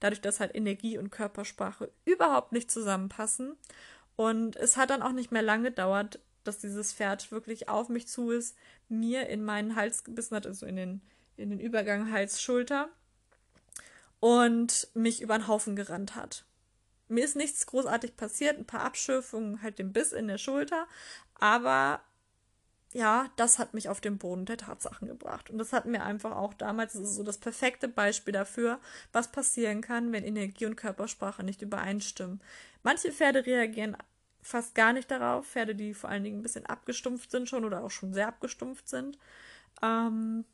Dadurch, 0.00 0.20
dass 0.20 0.40
halt 0.40 0.54
Energie 0.54 0.96
und 0.96 1.10
Körpersprache 1.10 1.92
überhaupt 2.04 2.52
nicht 2.52 2.70
zusammenpassen. 2.70 3.56
Und 4.16 4.56
es 4.56 4.76
hat 4.76 4.90
dann 4.90 5.02
auch 5.02 5.12
nicht 5.12 5.32
mehr 5.32 5.42
lange 5.42 5.70
gedauert, 5.70 6.20
dass 6.44 6.58
dieses 6.58 6.92
Pferd 6.92 7.30
wirklich 7.30 7.68
auf 7.68 7.88
mich 7.88 8.08
zu 8.08 8.30
ist, 8.30 8.56
mir 8.88 9.28
in 9.28 9.44
meinen 9.44 9.76
Hals 9.76 10.04
gebissen 10.04 10.36
hat, 10.36 10.46
also 10.46 10.66
in 10.66 10.76
den, 10.76 11.02
in 11.36 11.50
den 11.50 11.60
Übergang 11.60 12.10
Hals-Schulter 12.10 12.88
und 14.18 14.88
mich 14.94 15.20
über 15.20 15.38
den 15.38 15.48
Haufen 15.48 15.76
gerannt 15.76 16.14
hat. 16.14 16.44
Mir 17.08 17.24
ist 17.24 17.36
nichts 17.36 17.66
großartig 17.66 18.16
passiert, 18.16 18.58
ein 18.58 18.66
paar 18.66 18.82
Abschürfungen, 18.82 19.62
halt 19.62 19.78
den 19.78 19.92
Biss 19.92 20.12
in 20.12 20.28
der 20.28 20.38
Schulter, 20.38 20.86
aber 21.34 22.00
ja, 22.92 23.30
das 23.36 23.58
hat 23.58 23.72
mich 23.72 23.88
auf 23.88 24.00
den 24.00 24.18
Boden 24.18 24.46
der 24.46 24.56
Tatsachen 24.56 25.06
gebracht. 25.06 25.50
Und 25.50 25.58
das 25.58 25.72
hat 25.72 25.86
mir 25.86 26.02
einfach 26.02 26.32
auch 26.32 26.54
damals, 26.54 26.94
das 26.94 27.02
ist 27.02 27.14
so 27.14 27.22
das 27.22 27.38
perfekte 27.38 27.86
Beispiel 27.86 28.32
dafür, 28.32 28.80
was 29.12 29.30
passieren 29.30 29.80
kann, 29.80 30.12
wenn 30.12 30.24
Energie 30.24 30.66
und 30.66 30.76
Körpersprache 30.76 31.44
nicht 31.44 31.62
übereinstimmen. 31.62 32.40
Manche 32.82 33.12
Pferde 33.12 33.46
reagieren 33.46 33.96
fast 34.42 34.74
gar 34.74 34.92
nicht 34.92 35.10
darauf. 35.10 35.46
Pferde, 35.46 35.74
die 35.74 35.94
vor 35.94 36.10
allen 36.10 36.24
Dingen 36.24 36.40
ein 36.40 36.42
bisschen 36.42 36.66
abgestumpft 36.66 37.30
sind 37.30 37.48
schon 37.48 37.64
oder 37.64 37.84
auch 37.84 37.90
schon 37.90 38.12
sehr 38.12 38.26
abgestumpft 38.26 38.88
sind. 38.88 39.18
Ähm, 39.82 40.44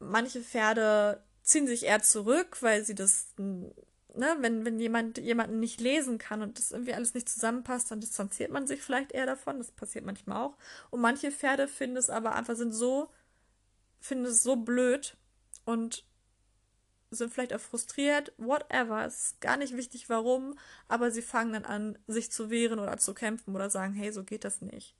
manche 0.00 0.40
Pferde 0.40 1.22
ziehen 1.42 1.66
sich 1.66 1.84
eher 1.84 2.02
zurück, 2.02 2.58
weil 2.60 2.84
sie 2.84 2.94
das, 2.94 3.28
ne, 4.16 4.36
wenn, 4.40 4.64
wenn 4.64 4.78
jemand 4.78 5.18
jemanden 5.18 5.60
nicht 5.60 5.80
lesen 5.80 6.18
kann 6.18 6.42
und 6.42 6.58
das 6.58 6.70
irgendwie 6.70 6.94
alles 6.94 7.14
nicht 7.14 7.28
zusammenpasst, 7.28 7.90
dann 7.90 8.00
distanziert 8.00 8.50
man 8.50 8.66
sich 8.66 8.82
vielleicht 8.82 9.12
eher 9.12 9.26
davon. 9.26 9.58
Das 9.58 9.70
passiert 9.70 10.04
manchmal 10.04 10.42
auch. 10.42 10.56
Und 10.90 11.00
manche 11.00 11.30
Pferde 11.30 11.68
finden 11.68 11.96
es 11.96 12.10
aber 12.10 12.34
einfach, 12.34 12.56
sind 12.56 12.72
so, 12.72 13.10
finden 14.00 14.26
es 14.26 14.42
so 14.42 14.56
blöd 14.56 15.16
und 15.64 16.04
sind 17.10 17.32
vielleicht 17.32 17.54
auch 17.54 17.60
frustriert, 17.60 18.32
whatever, 18.38 19.04
es 19.04 19.26
ist 19.26 19.40
gar 19.40 19.56
nicht 19.56 19.76
wichtig 19.76 20.08
warum, 20.08 20.58
aber 20.88 21.10
sie 21.10 21.22
fangen 21.22 21.52
dann 21.52 21.64
an, 21.64 21.98
sich 22.06 22.32
zu 22.32 22.50
wehren 22.50 22.80
oder 22.80 22.96
zu 22.98 23.14
kämpfen 23.14 23.54
oder 23.54 23.70
sagen, 23.70 23.94
hey, 23.94 24.12
so 24.12 24.24
geht 24.24 24.44
das 24.44 24.60
nicht. 24.62 24.96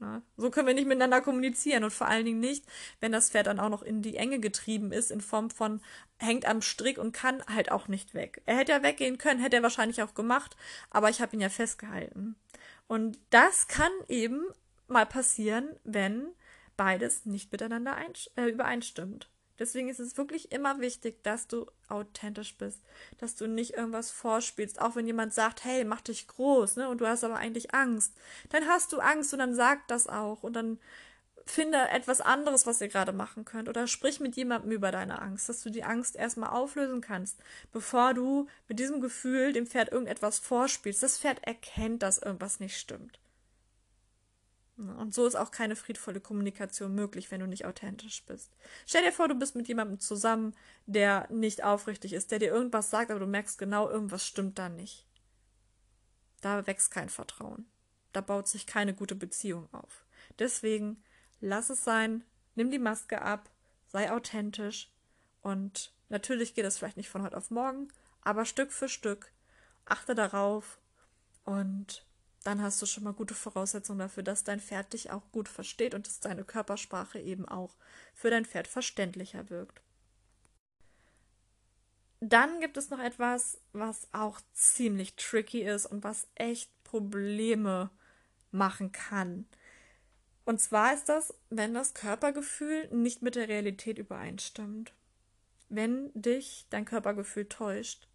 Na, 0.00 0.22
so 0.38 0.50
können 0.50 0.66
wir 0.66 0.72
nicht 0.72 0.88
miteinander 0.88 1.20
kommunizieren 1.20 1.84
und 1.84 1.92
vor 1.92 2.08
allen 2.08 2.24
Dingen 2.24 2.40
nicht, 2.40 2.64
wenn 3.00 3.12
das 3.12 3.30
Pferd 3.30 3.48
dann 3.48 3.60
auch 3.60 3.68
noch 3.68 3.82
in 3.82 4.00
die 4.00 4.16
Enge 4.16 4.40
getrieben 4.40 4.92
ist, 4.92 5.10
in 5.10 5.20
Form 5.20 5.50
von 5.50 5.82
hängt 6.18 6.46
am 6.46 6.62
Strick 6.62 6.96
und 6.96 7.12
kann 7.12 7.44
halt 7.46 7.70
auch 7.70 7.86
nicht 7.86 8.14
weg. 8.14 8.40
Er 8.46 8.56
hätte 8.56 8.72
ja 8.72 8.82
weggehen 8.82 9.18
können, 9.18 9.40
hätte 9.40 9.56
er 9.56 9.62
wahrscheinlich 9.62 10.02
auch 10.02 10.14
gemacht, 10.14 10.56
aber 10.88 11.10
ich 11.10 11.20
habe 11.20 11.36
ihn 11.36 11.42
ja 11.42 11.50
festgehalten. 11.50 12.34
Und 12.88 13.18
das 13.28 13.68
kann 13.68 13.92
eben 14.08 14.42
mal 14.88 15.04
passieren, 15.04 15.68
wenn 15.84 16.28
beides 16.78 17.26
nicht 17.26 17.52
miteinander 17.52 17.98
äh, 18.36 18.48
übereinstimmt. 18.48 19.28
Deswegen 19.60 19.88
ist 19.90 20.00
es 20.00 20.16
wirklich 20.16 20.50
immer 20.50 20.80
wichtig, 20.80 21.22
dass 21.22 21.46
du 21.46 21.66
authentisch 21.88 22.56
bist, 22.56 22.80
dass 23.18 23.36
du 23.36 23.46
nicht 23.46 23.74
irgendwas 23.74 24.10
vorspielst, 24.10 24.80
auch 24.80 24.96
wenn 24.96 25.06
jemand 25.06 25.34
sagt, 25.34 25.64
hey, 25.64 25.84
mach 25.84 26.00
dich 26.00 26.26
groß, 26.26 26.76
ne, 26.76 26.88
und 26.88 27.00
du 27.00 27.06
hast 27.06 27.22
aber 27.22 27.36
eigentlich 27.36 27.74
Angst. 27.74 28.14
Dann 28.48 28.66
hast 28.66 28.92
du 28.92 28.98
Angst 28.98 29.32
und 29.34 29.38
dann 29.38 29.54
sag 29.54 29.86
das 29.86 30.06
auch 30.08 30.42
und 30.42 30.54
dann 30.54 30.80
finde 31.44 31.78
etwas 31.90 32.20
anderes, 32.20 32.66
was 32.66 32.80
ihr 32.80 32.88
gerade 32.88 33.12
machen 33.12 33.44
könnt 33.44 33.68
oder 33.68 33.86
sprich 33.86 34.20
mit 34.20 34.36
jemandem 34.36 34.72
über 34.72 34.90
deine 34.90 35.20
Angst, 35.20 35.48
dass 35.48 35.62
du 35.62 35.70
die 35.70 35.84
Angst 35.84 36.16
erstmal 36.16 36.50
auflösen 36.50 37.00
kannst, 37.00 37.38
bevor 37.72 38.14
du 38.14 38.46
mit 38.68 38.78
diesem 38.78 39.00
Gefühl 39.00 39.52
dem 39.52 39.66
Pferd 39.66 39.92
irgendetwas 39.92 40.38
vorspielst. 40.38 41.02
Das 41.02 41.18
Pferd 41.18 41.44
erkennt, 41.44 42.02
dass 42.02 42.18
irgendwas 42.18 42.60
nicht 42.60 42.78
stimmt. 42.78 43.18
Und 44.88 45.14
so 45.14 45.26
ist 45.26 45.34
auch 45.34 45.50
keine 45.50 45.76
friedvolle 45.76 46.20
Kommunikation 46.20 46.94
möglich, 46.94 47.30
wenn 47.30 47.40
du 47.40 47.46
nicht 47.46 47.66
authentisch 47.66 48.24
bist. 48.24 48.56
Stell 48.86 49.02
dir 49.02 49.12
vor, 49.12 49.28
du 49.28 49.34
bist 49.34 49.54
mit 49.54 49.68
jemandem 49.68 49.98
zusammen, 49.98 50.54
der 50.86 51.28
nicht 51.30 51.64
aufrichtig 51.64 52.12
ist, 52.12 52.30
der 52.30 52.38
dir 52.38 52.50
irgendwas 52.50 52.90
sagt, 52.90 53.10
aber 53.10 53.20
du 53.20 53.26
merkst 53.26 53.58
genau, 53.58 53.88
irgendwas 53.88 54.26
stimmt 54.26 54.58
da 54.58 54.68
nicht. 54.68 55.06
Da 56.40 56.66
wächst 56.66 56.90
kein 56.90 57.08
Vertrauen. 57.08 57.66
Da 58.12 58.20
baut 58.20 58.48
sich 58.48 58.66
keine 58.66 58.94
gute 58.94 59.14
Beziehung 59.14 59.68
auf. 59.72 60.04
Deswegen 60.38 61.02
lass 61.40 61.70
es 61.70 61.84
sein, 61.84 62.24
nimm 62.54 62.70
die 62.70 62.78
Maske 62.78 63.22
ab, 63.22 63.50
sei 63.88 64.10
authentisch 64.10 64.90
und 65.42 65.92
natürlich 66.08 66.54
geht 66.54 66.64
es 66.64 66.78
vielleicht 66.78 66.96
nicht 66.96 67.10
von 67.10 67.22
heute 67.22 67.36
auf 67.36 67.50
morgen, 67.50 67.88
aber 68.22 68.44
Stück 68.44 68.72
für 68.72 68.88
Stück 68.88 69.32
achte 69.84 70.14
darauf 70.14 70.78
und 71.44 72.04
dann 72.44 72.62
hast 72.62 72.80
du 72.80 72.86
schon 72.86 73.04
mal 73.04 73.12
gute 73.12 73.34
Voraussetzungen 73.34 73.98
dafür, 73.98 74.22
dass 74.22 74.44
dein 74.44 74.60
Pferd 74.60 74.92
dich 74.92 75.10
auch 75.10 75.30
gut 75.32 75.48
versteht 75.48 75.94
und 75.94 76.06
dass 76.06 76.20
deine 76.20 76.44
Körpersprache 76.44 77.18
eben 77.18 77.46
auch 77.46 77.76
für 78.14 78.30
dein 78.30 78.46
Pferd 78.46 78.66
verständlicher 78.66 79.50
wirkt. 79.50 79.82
Dann 82.20 82.60
gibt 82.60 82.76
es 82.76 82.90
noch 82.90 82.98
etwas, 82.98 83.58
was 83.72 84.08
auch 84.12 84.40
ziemlich 84.52 85.16
tricky 85.16 85.62
ist 85.62 85.86
und 85.86 86.04
was 86.04 86.28
echt 86.34 86.70
Probleme 86.84 87.90
machen 88.50 88.92
kann. 88.92 89.46
Und 90.44 90.60
zwar 90.60 90.92
ist 90.92 91.08
das, 91.08 91.34
wenn 91.48 91.74
das 91.74 91.94
Körpergefühl 91.94 92.88
nicht 92.88 93.22
mit 93.22 93.36
der 93.36 93.48
Realität 93.48 93.98
übereinstimmt. 93.98 94.92
Wenn 95.68 96.10
dich 96.14 96.66
dein 96.70 96.84
Körpergefühl 96.84 97.46
täuscht. 97.46 98.08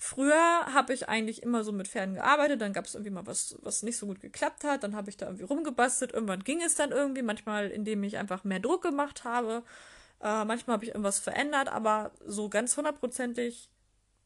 Früher 0.00 0.66
habe 0.72 0.94
ich 0.94 1.08
eigentlich 1.08 1.42
immer 1.42 1.64
so 1.64 1.72
mit 1.72 1.88
Pferden 1.88 2.14
gearbeitet, 2.14 2.60
dann 2.60 2.72
gab 2.72 2.84
es 2.84 2.94
irgendwie 2.94 3.10
mal 3.10 3.26
was, 3.26 3.56
was 3.62 3.82
nicht 3.82 3.98
so 3.98 4.06
gut 4.06 4.20
geklappt 4.20 4.62
hat, 4.62 4.84
dann 4.84 4.94
habe 4.94 5.10
ich 5.10 5.16
da 5.16 5.26
irgendwie 5.26 5.44
rumgebastelt, 5.44 6.12
irgendwann 6.12 6.44
ging 6.44 6.62
es 6.62 6.76
dann 6.76 6.92
irgendwie, 6.92 7.22
manchmal 7.22 7.68
indem 7.68 8.04
ich 8.04 8.16
einfach 8.16 8.44
mehr 8.44 8.60
Druck 8.60 8.82
gemacht 8.82 9.24
habe, 9.24 9.64
äh, 10.20 10.44
manchmal 10.44 10.74
habe 10.74 10.84
ich 10.84 10.90
irgendwas 10.90 11.18
verändert, 11.18 11.68
aber 11.68 12.12
so 12.24 12.48
ganz 12.48 12.76
hundertprozentig 12.76 13.68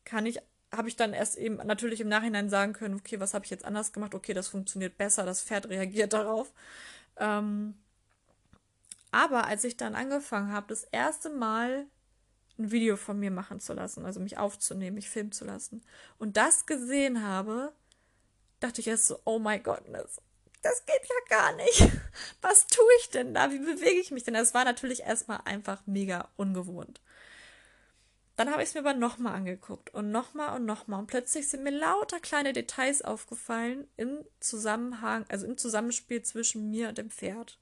kann 0.04 0.26
ich, 0.26 0.40
habe 0.70 0.88
ich 0.88 0.96
dann 0.96 1.14
erst 1.14 1.38
eben 1.38 1.56
natürlich 1.56 2.02
im 2.02 2.08
Nachhinein 2.08 2.50
sagen 2.50 2.74
können, 2.74 2.96
okay, 2.96 3.18
was 3.18 3.32
habe 3.32 3.46
ich 3.46 3.50
jetzt 3.50 3.64
anders 3.64 3.94
gemacht, 3.94 4.14
okay, 4.14 4.34
das 4.34 4.48
funktioniert 4.48 4.98
besser, 4.98 5.24
das 5.24 5.42
Pferd 5.42 5.70
reagiert 5.70 6.12
darauf. 6.12 6.52
Ähm, 7.16 7.74
aber 9.10 9.46
als 9.46 9.64
ich 9.64 9.78
dann 9.78 9.94
angefangen 9.94 10.52
habe, 10.52 10.66
das 10.68 10.84
erste 10.84 11.30
Mal 11.30 11.86
ein 12.58 12.70
Video 12.70 12.96
von 12.96 13.18
mir 13.18 13.30
machen 13.30 13.60
zu 13.60 13.72
lassen, 13.72 14.04
also 14.04 14.20
mich 14.20 14.38
aufzunehmen, 14.38 14.96
mich 14.96 15.10
filmen 15.10 15.32
zu 15.32 15.44
lassen. 15.44 15.82
Und 16.18 16.36
das 16.36 16.66
gesehen 16.66 17.24
habe, 17.26 17.72
dachte 18.60 18.80
ich 18.80 18.86
erst 18.86 19.06
so, 19.06 19.18
oh 19.24 19.38
my 19.38 19.58
goodness, 19.58 20.20
das 20.62 20.86
geht 20.86 21.02
ja 21.08 21.36
gar 21.36 21.56
nicht. 21.56 21.88
Was 22.40 22.66
tue 22.66 22.84
ich 23.00 23.10
denn 23.10 23.34
da? 23.34 23.50
Wie 23.50 23.58
bewege 23.58 24.00
ich 24.00 24.10
mich 24.10 24.22
denn? 24.22 24.34
Das 24.34 24.54
war 24.54 24.64
natürlich 24.64 25.00
erstmal 25.00 25.40
einfach 25.44 25.82
mega 25.86 26.28
ungewohnt. 26.36 27.00
Dann 28.36 28.50
habe 28.50 28.62
ich 28.62 28.70
es 28.70 28.74
mir 28.74 28.80
aber 28.80 28.94
nochmal 28.94 29.34
angeguckt 29.34 29.92
und 29.92 30.10
nochmal 30.10 30.56
und 30.56 30.64
nochmal. 30.64 31.00
Und 31.00 31.06
plötzlich 31.06 31.48
sind 31.48 31.64
mir 31.64 31.70
lauter 31.70 32.18
kleine 32.18 32.52
Details 32.52 33.02
aufgefallen 33.02 33.86
im 33.96 34.24
Zusammenhang, 34.40 35.26
also 35.28 35.46
im 35.46 35.58
Zusammenspiel 35.58 36.22
zwischen 36.22 36.70
mir 36.70 36.88
und 36.88 36.98
dem 36.98 37.10
Pferd. 37.10 37.58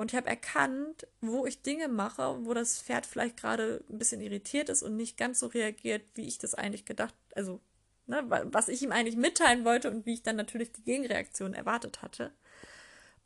Und 0.00 0.12
ich 0.12 0.16
habe 0.16 0.30
erkannt, 0.30 1.06
wo 1.20 1.44
ich 1.44 1.60
Dinge 1.60 1.86
mache, 1.86 2.38
wo 2.46 2.54
das 2.54 2.80
Pferd 2.80 3.04
vielleicht 3.04 3.36
gerade 3.36 3.84
ein 3.90 3.98
bisschen 3.98 4.22
irritiert 4.22 4.70
ist 4.70 4.82
und 4.82 4.96
nicht 4.96 5.18
ganz 5.18 5.40
so 5.40 5.48
reagiert, 5.48 6.00
wie 6.14 6.26
ich 6.26 6.38
das 6.38 6.54
eigentlich 6.54 6.86
gedacht, 6.86 7.14
also 7.34 7.60
ne, 8.06 8.24
was 8.46 8.68
ich 8.68 8.80
ihm 8.80 8.92
eigentlich 8.92 9.16
mitteilen 9.16 9.66
wollte 9.66 9.90
und 9.90 10.06
wie 10.06 10.14
ich 10.14 10.22
dann 10.22 10.36
natürlich 10.36 10.72
die 10.72 10.84
Gegenreaktion 10.84 11.52
erwartet 11.52 12.00
hatte. 12.00 12.32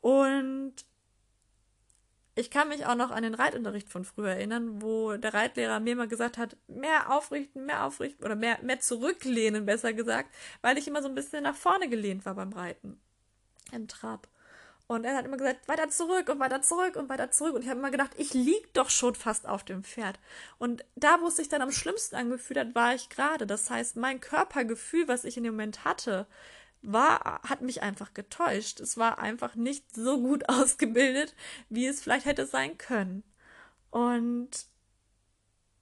Und 0.01 0.73
ich 2.35 2.51
kann 2.51 2.67
mich 2.67 2.85
auch 2.85 2.95
noch 2.95 3.11
an 3.11 3.23
den 3.23 3.35
Reitunterricht 3.35 3.87
von 3.87 4.03
früher 4.03 4.31
erinnern, 4.31 4.81
wo 4.81 5.15
der 5.15 5.33
Reitlehrer 5.33 5.79
mir 5.79 5.93
immer 5.93 6.07
gesagt 6.07 6.37
hat, 6.37 6.57
mehr 6.67 7.09
aufrichten, 7.09 7.65
mehr 7.65 7.85
aufrichten 7.85 8.25
oder 8.25 8.35
mehr, 8.35 8.59
mehr 8.63 8.81
zurücklehnen, 8.81 9.65
besser 9.65 9.93
gesagt, 9.93 10.29
weil 10.61 10.77
ich 10.77 10.89
immer 10.89 11.01
so 11.01 11.07
ein 11.07 11.15
bisschen 11.15 11.43
nach 11.43 11.55
vorne 11.55 11.87
gelehnt 11.87 12.25
war 12.25 12.35
beim 12.35 12.51
Reiten. 12.51 12.99
Im 13.71 13.87
Trab. 13.87 14.27
Und 14.87 15.03
er 15.03 15.15
hat 15.15 15.25
immer 15.25 15.37
gesagt, 15.37 15.67
weiter 15.67 15.89
zurück 15.89 16.29
und 16.29 16.39
weiter 16.39 16.61
zurück 16.61 16.95
und 16.95 17.09
weiter 17.09 17.31
zurück. 17.31 17.55
Und 17.55 17.63
ich 17.63 17.69
habe 17.69 17.79
immer 17.79 17.89
gedacht, 17.89 18.11
ich 18.17 18.33
lieg 18.33 18.71
doch 18.73 18.91
schon 18.91 19.15
fast 19.15 19.47
auf 19.47 19.63
dem 19.63 19.83
Pferd. 19.83 20.19
Und 20.59 20.85
da, 20.95 21.21
wo 21.21 21.27
es 21.27 21.37
sich 21.37 21.49
dann 21.49 21.63
am 21.63 21.71
schlimmsten 21.71 22.15
angefühlt 22.15 22.59
hat, 22.59 22.75
war 22.75 22.93
ich 22.93 23.09
gerade. 23.09 23.47
Das 23.47 23.69
heißt, 23.69 23.95
mein 23.95 24.21
Körpergefühl, 24.21 25.07
was 25.07 25.25
ich 25.25 25.37
in 25.37 25.43
dem 25.43 25.53
Moment 25.53 25.85
hatte, 25.85 26.27
war, 26.83 27.41
hat 27.43 27.61
mich 27.61 27.81
einfach 27.81 28.13
getäuscht. 28.13 28.79
Es 28.79 28.97
war 28.97 29.17
einfach 29.19 29.55
nicht 29.55 29.95
so 29.95 30.19
gut 30.21 30.49
ausgebildet, 30.49 31.35
wie 31.69 31.87
es 31.87 32.01
vielleicht 32.01 32.25
hätte 32.27 32.45
sein 32.45 32.77
können. 32.77 33.23
Und 33.89 34.67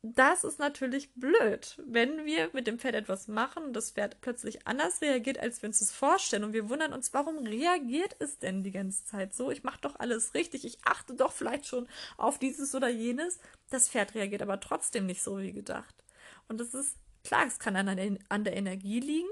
das 0.04 0.44
ist 0.44 0.60
natürlich 0.60 1.14
blöd, 1.14 1.82
wenn 1.86 2.26
wir 2.26 2.50
mit 2.54 2.68
dem 2.68 2.78
Pferd 2.78 2.96
etwas 2.96 3.28
machen 3.28 3.64
und 3.64 3.74
das 3.74 3.92
Pferd 3.92 4.22
plötzlich 4.22 4.68
anders 4.68 5.02
reagiert, 5.02 5.40
als 5.40 5.62
wir 5.62 5.68
uns 5.68 5.80
das 5.80 5.92
vorstellen 5.92 6.44
und 6.44 6.54
wir 6.54 6.70
wundern 6.70 6.94
uns, 6.94 7.14
warum 7.14 7.38
reagiert 7.40 8.16
es 8.20 8.38
denn 8.38 8.64
die 8.64 8.72
ganze 8.72 9.06
Zeit 9.06 9.34
so? 9.34 9.50
Ich 9.50 9.64
mache 9.64 9.82
doch 9.82 10.00
alles 10.00 10.34
richtig, 10.34 10.66
ich 10.66 10.78
achte 10.84 11.16
doch 11.16 11.32
vielleicht 11.32 11.66
schon 11.66 11.88
auf 12.18 12.38
dieses 12.38 12.76
oder 12.76 12.90
jenes. 12.90 13.40
Das 13.70 13.90
Pferd 13.90 14.14
reagiert 14.14 14.42
aber 14.42 14.60
trotzdem 14.60 15.06
nicht 15.06 15.24
so 15.24 15.40
wie 15.40 15.54
gedacht. 15.54 15.96
Und 16.48 16.60
das 16.60 16.74
ist 16.74 16.98
Klar, 17.24 17.46
es 17.48 17.60
kann 17.60 17.76
an 17.76 18.20
an 18.30 18.44
der 18.44 18.56
Energie 18.56 19.00
liegen. 19.00 19.30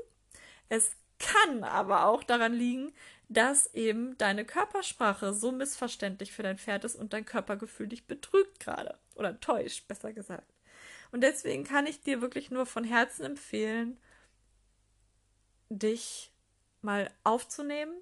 Es 0.69 0.95
kann 1.19 1.63
aber 1.63 2.05
auch 2.05 2.23
daran 2.23 2.53
liegen, 2.53 2.93
dass 3.29 3.73
eben 3.73 4.17
deine 4.17 4.45
Körpersprache 4.45 5.33
so 5.33 5.51
missverständlich 5.51 6.31
für 6.31 6.43
dein 6.43 6.57
Pferd 6.57 6.85
ist 6.85 6.95
und 6.95 7.13
dein 7.13 7.25
Körpergefühl 7.25 7.87
dich 7.87 8.07
betrügt 8.07 8.59
gerade 8.59 8.97
oder 9.15 9.39
täuscht, 9.39 9.87
besser 9.87 10.13
gesagt. 10.13 10.50
Und 11.12 11.22
deswegen 11.22 11.63
kann 11.63 11.88
ich 11.88 12.01
dir 12.01 12.22
wirklich 12.22 12.51
nur 12.51 12.65
von 12.65 12.84
Herzen 12.84 13.24
empfehlen, 13.24 13.98
dich 15.70 16.32
mal 16.82 17.12
aufzunehmen 17.24 17.94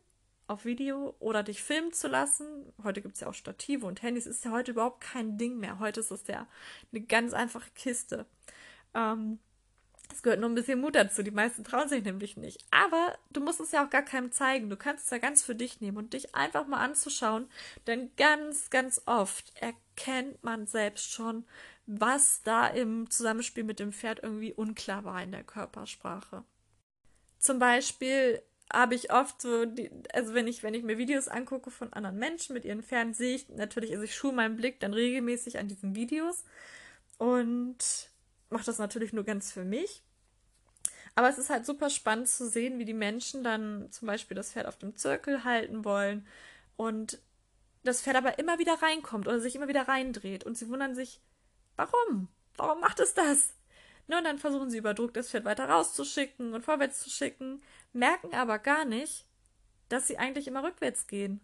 auf 0.50 0.66
Video 0.66 1.16
oder 1.20 1.44
dich 1.44 1.62
filmen 1.62 1.94
zu 1.94 2.08
lassen. 2.08 2.74
Heute 2.84 3.02
gibt 3.02 3.16
es 3.16 3.22
ja 3.22 3.28
auch 3.28 3.34
Stative 3.34 3.86
und 3.86 4.02
Handys. 4.02 4.26
Ist 4.26 4.46
ja 4.46 4.52
heute 4.52 4.72
überhaupt 4.72 5.02
kein 5.02 5.38
Ding 5.38 5.60
mehr. 5.60 5.80
Heute 5.80 6.00
ist 6.00 6.12
es 6.12 6.26
ja 6.28 6.48
eine 6.92 7.02
ganz 7.02 7.34
einfache 7.34 7.70
Kiste. 7.76 8.26
Ähm, 8.96 9.38
es 10.12 10.24
gehört 10.24 10.40
nur 10.40 10.50
ein 10.50 10.56
bisschen 10.56 10.82
Mut 10.82 10.96
dazu. 10.96 11.22
Die 11.22 11.30
meisten 11.30 11.64
trauen 11.64 11.88
sich 11.88 12.04
nämlich 12.04 12.36
nicht. 12.36 12.66
Aber 12.72 13.16
du 13.30 13.42
musst 13.42 13.60
es 13.60 13.72
ja 13.72 13.86
auch 13.86 13.92
gar 13.92 14.02
keinem 14.02 14.32
zeigen. 14.32 14.72
Du 14.72 14.76
kannst 14.76 15.06
es 15.06 15.12
ja 15.12 15.20
ganz 15.20 15.44
für 15.44 15.54
dich 15.54 15.82
nehmen 15.82 15.98
und 15.98 16.14
dich 16.14 16.34
einfach 16.34 16.66
mal 16.66 16.84
anzuschauen. 16.84 17.48
Denn 17.86 18.10
ganz, 18.18 18.72
ganz 18.72 19.04
oft 19.06 19.54
erkennt 19.62 20.44
man 20.44 20.66
selbst 20.66 21.12
schon, 21.12 21.46
was 21.92 22.44
da 22.44 22.68
im 22.68 23.10
Zusammenspiel 23.10 23.64
mit 23.64 23.80
dem 23.80 23.92
Pferd 23.92 24.20
irgendwie 24.22 24.54
unklar 24.54 25.06
war 25.06 25.24
in 25.24 25.32
der 25.32 25.44
Körpersprache. 25.44 26.44
Zum 27.40 27.58
Beispiel 27.58 28.44
habe 28.72 28.94
ich 28.94 29.12
oft 29.12 29.42
so, 29.42 29.66
die, 29.66 29.90
also 30.14 30.36
wenn 30.36 30.46
ich, 30.46 30.62
wenn 30.62 30.76
ich 30.76 30.84
mir 30.84 31.00
Videos 31.00 31.28
angucke 31.28 31.72
von 31.72 31.92
anderen 31.92 32.18
Menschen 32.18 32.54
mit 32.54 32.64
ihren 32.64 32.84
Pferden, 32.84 33.16
sehe 33.16 33.34
ich 33.34 33.50
natürlich, 33.50 33.92
also 33.92 34.04
ich 34.04 34.14
schuhe 34.14 34.34
meinen 34.34 34.56
Blick 34.56 34.80
dann 34.80 34.94
regelmäßig 34.94 35.58
an 35.58 35.68
diesen 35.68 35.96
Videos 35.96 36.44
und 37.18 38.12
mache 38.52 38.66
das 38.66 38.78
natürlich 38.78 39.12
nur 39.12 39.24
ganz 39.24 39.52
für 39.52 39.66
mich. 39.66 40.04
Aber 41.16 41.28
es 41.28 41.40
ist 41.40 41.50
halt 41.50 41.66
super 41.66 41.90
spannend 41.90 42.30
zu 42.30 42.48
sehen, 42.48 42.78
wie 42.78 42.86
die 42.86 42.94
Menschen 42.94 43.44
dann 43.44 43.92
zum 43.92 44.06
Beispiel 44.06 44.36
das 44.36 44.52
Pferd 44.52 44.68
auf 44.68 44.78
dem 44.78 44.96
Zirkel 44.96 45.44
halten 45.44 45.84
wollen 45.84 46.28
und 46.78 47.20
das 47.84 48.04
Pferd 48.04 48.18
aber 48.18 48.38
immer 48.38 48.60
wieder 48.60 48.80
reinkommt 48.80 49.28
oder 49.28 49.40
sich 49.40 49.56
immer 49.56 49.68
wieder 49.68 49.88
reindreht 49.88 50.44
und 50.44 50.56
sie 50.56 50.70
wundern 50.70 50.94
sich, 50.94 51.20
warum? 51.80 52.28
Warum 52.58 52.82
macht 52.82 53.00
es 53.00 53.14
das? 53.14 53.54
Ne, 54.08 54.18
und 54.18 54.24
dann 54.24 54.40
versuchen 54.40 54.70
sie 54.70 54.80
über 54.80 54.94
Druck 54.94 55.14
das 55.14 55.30
Pferd 55.30 55.46
weiter 55.46 55.70
rauszuschicken 55.70 56.54
und 56.54 56.66
vorwärts 56.66 57.00
zu 57.00 57.10
schicken, 57.10 57.62
merken 57.94 58.34
aber 58.34 58.58
gar 58.60 58.84
nicht, 58.84 59.26
dass 59.88 60.08
sie 60.08 60.18
eigentlich 60.18 60.48
immer 60.48 60.64
rückwärts 60.64 61.08
gehen. 61.08 61.42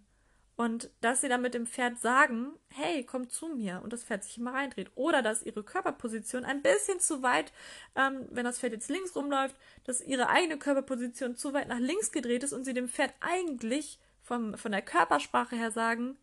Und 0.58 0.90
dass 1.02 1.20
sie 1.20 1.28
dann 1.28 1.42
mit 1.42 1.54
dem 1.54 1.68
Pferd 1.68 2.00
sagen, 2.00 2.54
hey, 2.70 3.04
komm 3.04 3.30
zu 3.30 3.50
mir 3.50 3.82
und 3.84 3.92
das 3.92 4.06
Pferd 4.06 4.24
sich 4.24 4.38
immer 4.38 4.54
reindreht. 4.54 4.90
Oder 4.96 5.22
dass 5.22 5.44
ihre 5.44 5.64
Körperposition 5.64 6.46
ein 6.46 6.62
bisschen 6.62 7.02
zu 7.02 7.22
weit, 7.22 7.52
ähm, 7.96 8.26
wenn 8.32 8.46
das 8.46 8.60
Pferd 8.60 8.72
jetzt 8.72 8.90
links 8.90 9.16
rumläuft, 9.16 9.56
dass 9.84 10.00
ihre 10.00 10.30
eigene 10.30 10.58
Körperposition 10.58 11.36
zu 11.36 11.54
weit 11.54 11.68
nach 11.68 11.80
links 11.80 12.12
gedreht 12.12 12.44
ist 12.44 12.54
und 12.54 12.64
sie 12.64 12.74
dem 12.74 12.88
Pferd 12.88 13.14
eigentlich 13.20 14.00
vom, 14.22 14.58
von 14.58 14.72
der 14.72 14.82
Körpersprache 14.82 15.58
her 15.58 15.72
sagen, 15.72 16.18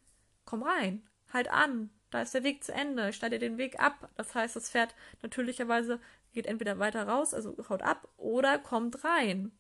komm 0.47 0.63
rein, 0.63 1.07
halt 1.33 1.49
an, 1.49 1.91
da 2.13 2.23
ist 2.23 2.35
der 2.35 2.45
Weg 2.45 2.63
zu 2.63 2.73
Ende, 2.73 3.13
schneide 3.13 3.39
den 3.39 3.59
Weg 3.59 3.81
ab. 3.81 4.11
Das 4.17 4.35
heißt, 4.35 4.55
das 4.55 4.71
Pferd 4.71 4.95
natürlicherweise 5.23 5.99
geht 6.33 6.47
entweder 6.47 6.79
weiter 6.79 7.09
raus, 7.09 7.35
also 7.35 7.57
haut 7.69 7.83
ab, 7.83 8.09
oder 8.17 8.59
kommt 8.59 9.03
rein. 9.05 9.51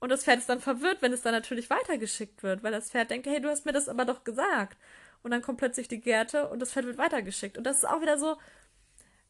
Und 0.00 0.08
das 0.08 0.24
Pferd 0.24 0.38
ist 0.38 0.48
dann 0.48 0.60
verwirrt, 0.60 1.00
wenn 1.00 1.12
es 1.12 1.22
dann 1.22 1.32
natürlich 1.32 1.70
weitergeschickt 1.70 2.42
wird, 2.42 2.64
weil 2.64 2.72
das 2.72 2.90
Pferd 2.90 3.10
denkt, 3.10 3.28
hey, 3.28 3.40
du 3.40 3.48
hast 3.48 3.64
mir 3.64 3.72
das 3.72 3.88
aber 3.88 4.04
doch 4.04 4.24
gesagt. 4.24 4.76
Und 5.22 5.30
dann 5.30 5.42
kommt 5.42 5.58
plötzlich 5.58 5.86
die 5.86 6.00
Gerte 6.00 6.48
und 6.48 6.58
das 6.58 6.72
Pferd 6.72 6.86
wird 6.86 6.98
weitergeschickt. 6.98 7.56
Und 7.56 7.64
das 7.64 7.78
ist 7.78 7.84
auch 7.84 8.02
wieder 8.02 8.18
so, 8.18 8.36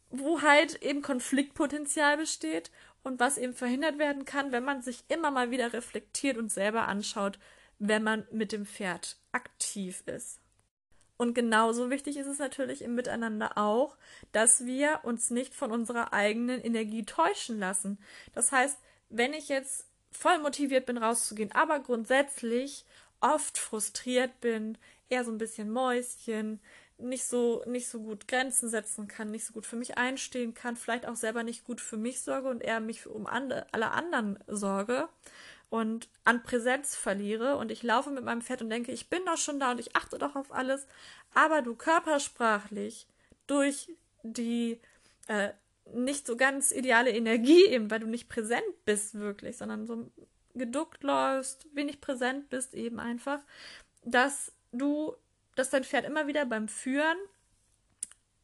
wo 0.08 0.40
halt 0.40 0.82
eben 0.82 1.02
Konfliktpotenzial 1.02 2.16
besteht 2.16 2.70
und 3.02 3.20
was 3.20 3.36
eben 3.36 3.52
verhindert 3.52 3.98
werden 3.98 4.24
kann, 4.24 4.52
wenn 4.52 4.64
man 4.64 4.80
sich 4.80 5.04
immer 5.08 5.30
mal 5.30 5.50
wieder 5.50 5.74
reflektiert 5.74 6.38
und 6.38 6.50
selber 6.50 6.88
anschaut, 6.88 7.38
wenn 7.78 8.02
man 8.02 8.26
mit 8.30 8.52
dem 8.52 8.64
Pferd 8.64 9.16
aktiv 9.32 10.02
ist. 10.06 10.41
Und 11.16 11.34
genauso 11.34 11.90
wichtig 11.90 12.16
ist 12.16 12.26
es 12.26 12.38
natürlich 12.38 12.82
im 12.82 12.94
Miteinander 12.94 13.56
auch, 13.56 13.96
dass 14.32 14.66
wir 14.66 15.00
uns 15.04 15.30
nicht 15.30 15.54
von 15.54 15.70
unserer 15.70 16.12
eigenen 16.12 16.60
Energie 16.60 17.04
täuschen 17.04 17.58
lassen. 17.58 17.98
Das 18.34 18.50
heißt, 18.50 18.78
wenn 19.08 19.32
ich 19.32 19.48
jetzt 19.48 19.86
voll 20.10 20.38
motiviert 20.38 20.86
bin, 20.86 20.98
rauszugehen, 20.98 21.52
aber 21.52 21.80
grundsätzlich 21.80 22.84
oft 23.20 23.58
frustriert 23.58 24.40
bin, 24.40 24.76
eher 25.08 25.24
so 25.24 25.30
ein 25.30 25.38
bisschen 25.38 25.70
Mäuschen, 25.70 26.60
nicht 26.98 27.24
so, 27.24 27.62
nicht 27.66 27.88
so 27.88 28.00
gut 28.00 28.28
Grenzen 28.28 28.68
setzen 28.68 29.08
kann, 29.08 29.30
nicht 29.30 29.44
so 29.44 29.52
gut 29.52 29.66
für 29.66 29.76
mich 29.76 29.98
einstehen 29.98 30.54
kann, 30.54 30.76
vielleicht 30.76 31.06
auch 31.06 31.16
selber 31.16 31.42
nicht 31.42 31.64
gut 31.64 31.80
für 31.80 31.96
mich 31.96 32.20
sorge 32.20 32.48
und 32.48 32.62
eher 32.62 32.80
mich 32.80 33.06
um 33.06 33.26
alle 33.26 33.66
anderen 33.72 34.38
sorge, 34.46 35.08
und 35.72 36.10
an 36.24 36.42
Präsenz 36.42 36.94
verliere. 36.94 37.56
Und 37.56 37.70
ich 37.70 37.82
laufe 37.82 38.10
mit 38.10 38.22
meinem 38.24 38.42
Pferd 38.42 38.60
und 38.60 38.68
denke, 38.68 38.92
ich 38.92 39.08
bin 39.08 39.24
doch 39.24 39.38
schon 39.38 39.58
da 39.58 39.70
und 39.70 39.80
ich 39.80 39.96
achte 39.96 40.18
doch 40.18 40.36
auf 40.36 40.52
alles, 40.52 40.86
aber 41.32 41.62
du 41.62 41.74
körpersprachlich 41.74 43.06
durch 43.46 43.90
die 44.22 44.78
äh, 45.28 45.48
nicht 45.94 46.26
so 46.26 46.36
ganz 46.36 46.72
ideale 46.72 47.10
Energie 47.10 47.64
eben, 47.64 47.90
weil 47.90 48.00
du 48.00 48.06
nicht 48.06 48.28
präsent 48.28 48.84
bist 48.84 49.14
wirklich, 49.14 49.56
sondern 49.56 49.86
so 49.86 50.10
geduckt 50.54 51.02
läufst, 51.04 51.66
wenig 51.74 52.02
präsent 52.02 52.50
bist 52.50 52.74
eben 52.74 53.00
einfach, 53.00 53.40
dass 54.04 54.52
du, 54.72 55.16
dass 55.54 55.70
dein 55.70 55.84
Pferd 55.84 56.04
immer 56.04 56.26
wieder 56.26 56.44
beim 56.44 56.68
Führen 56.68 57.16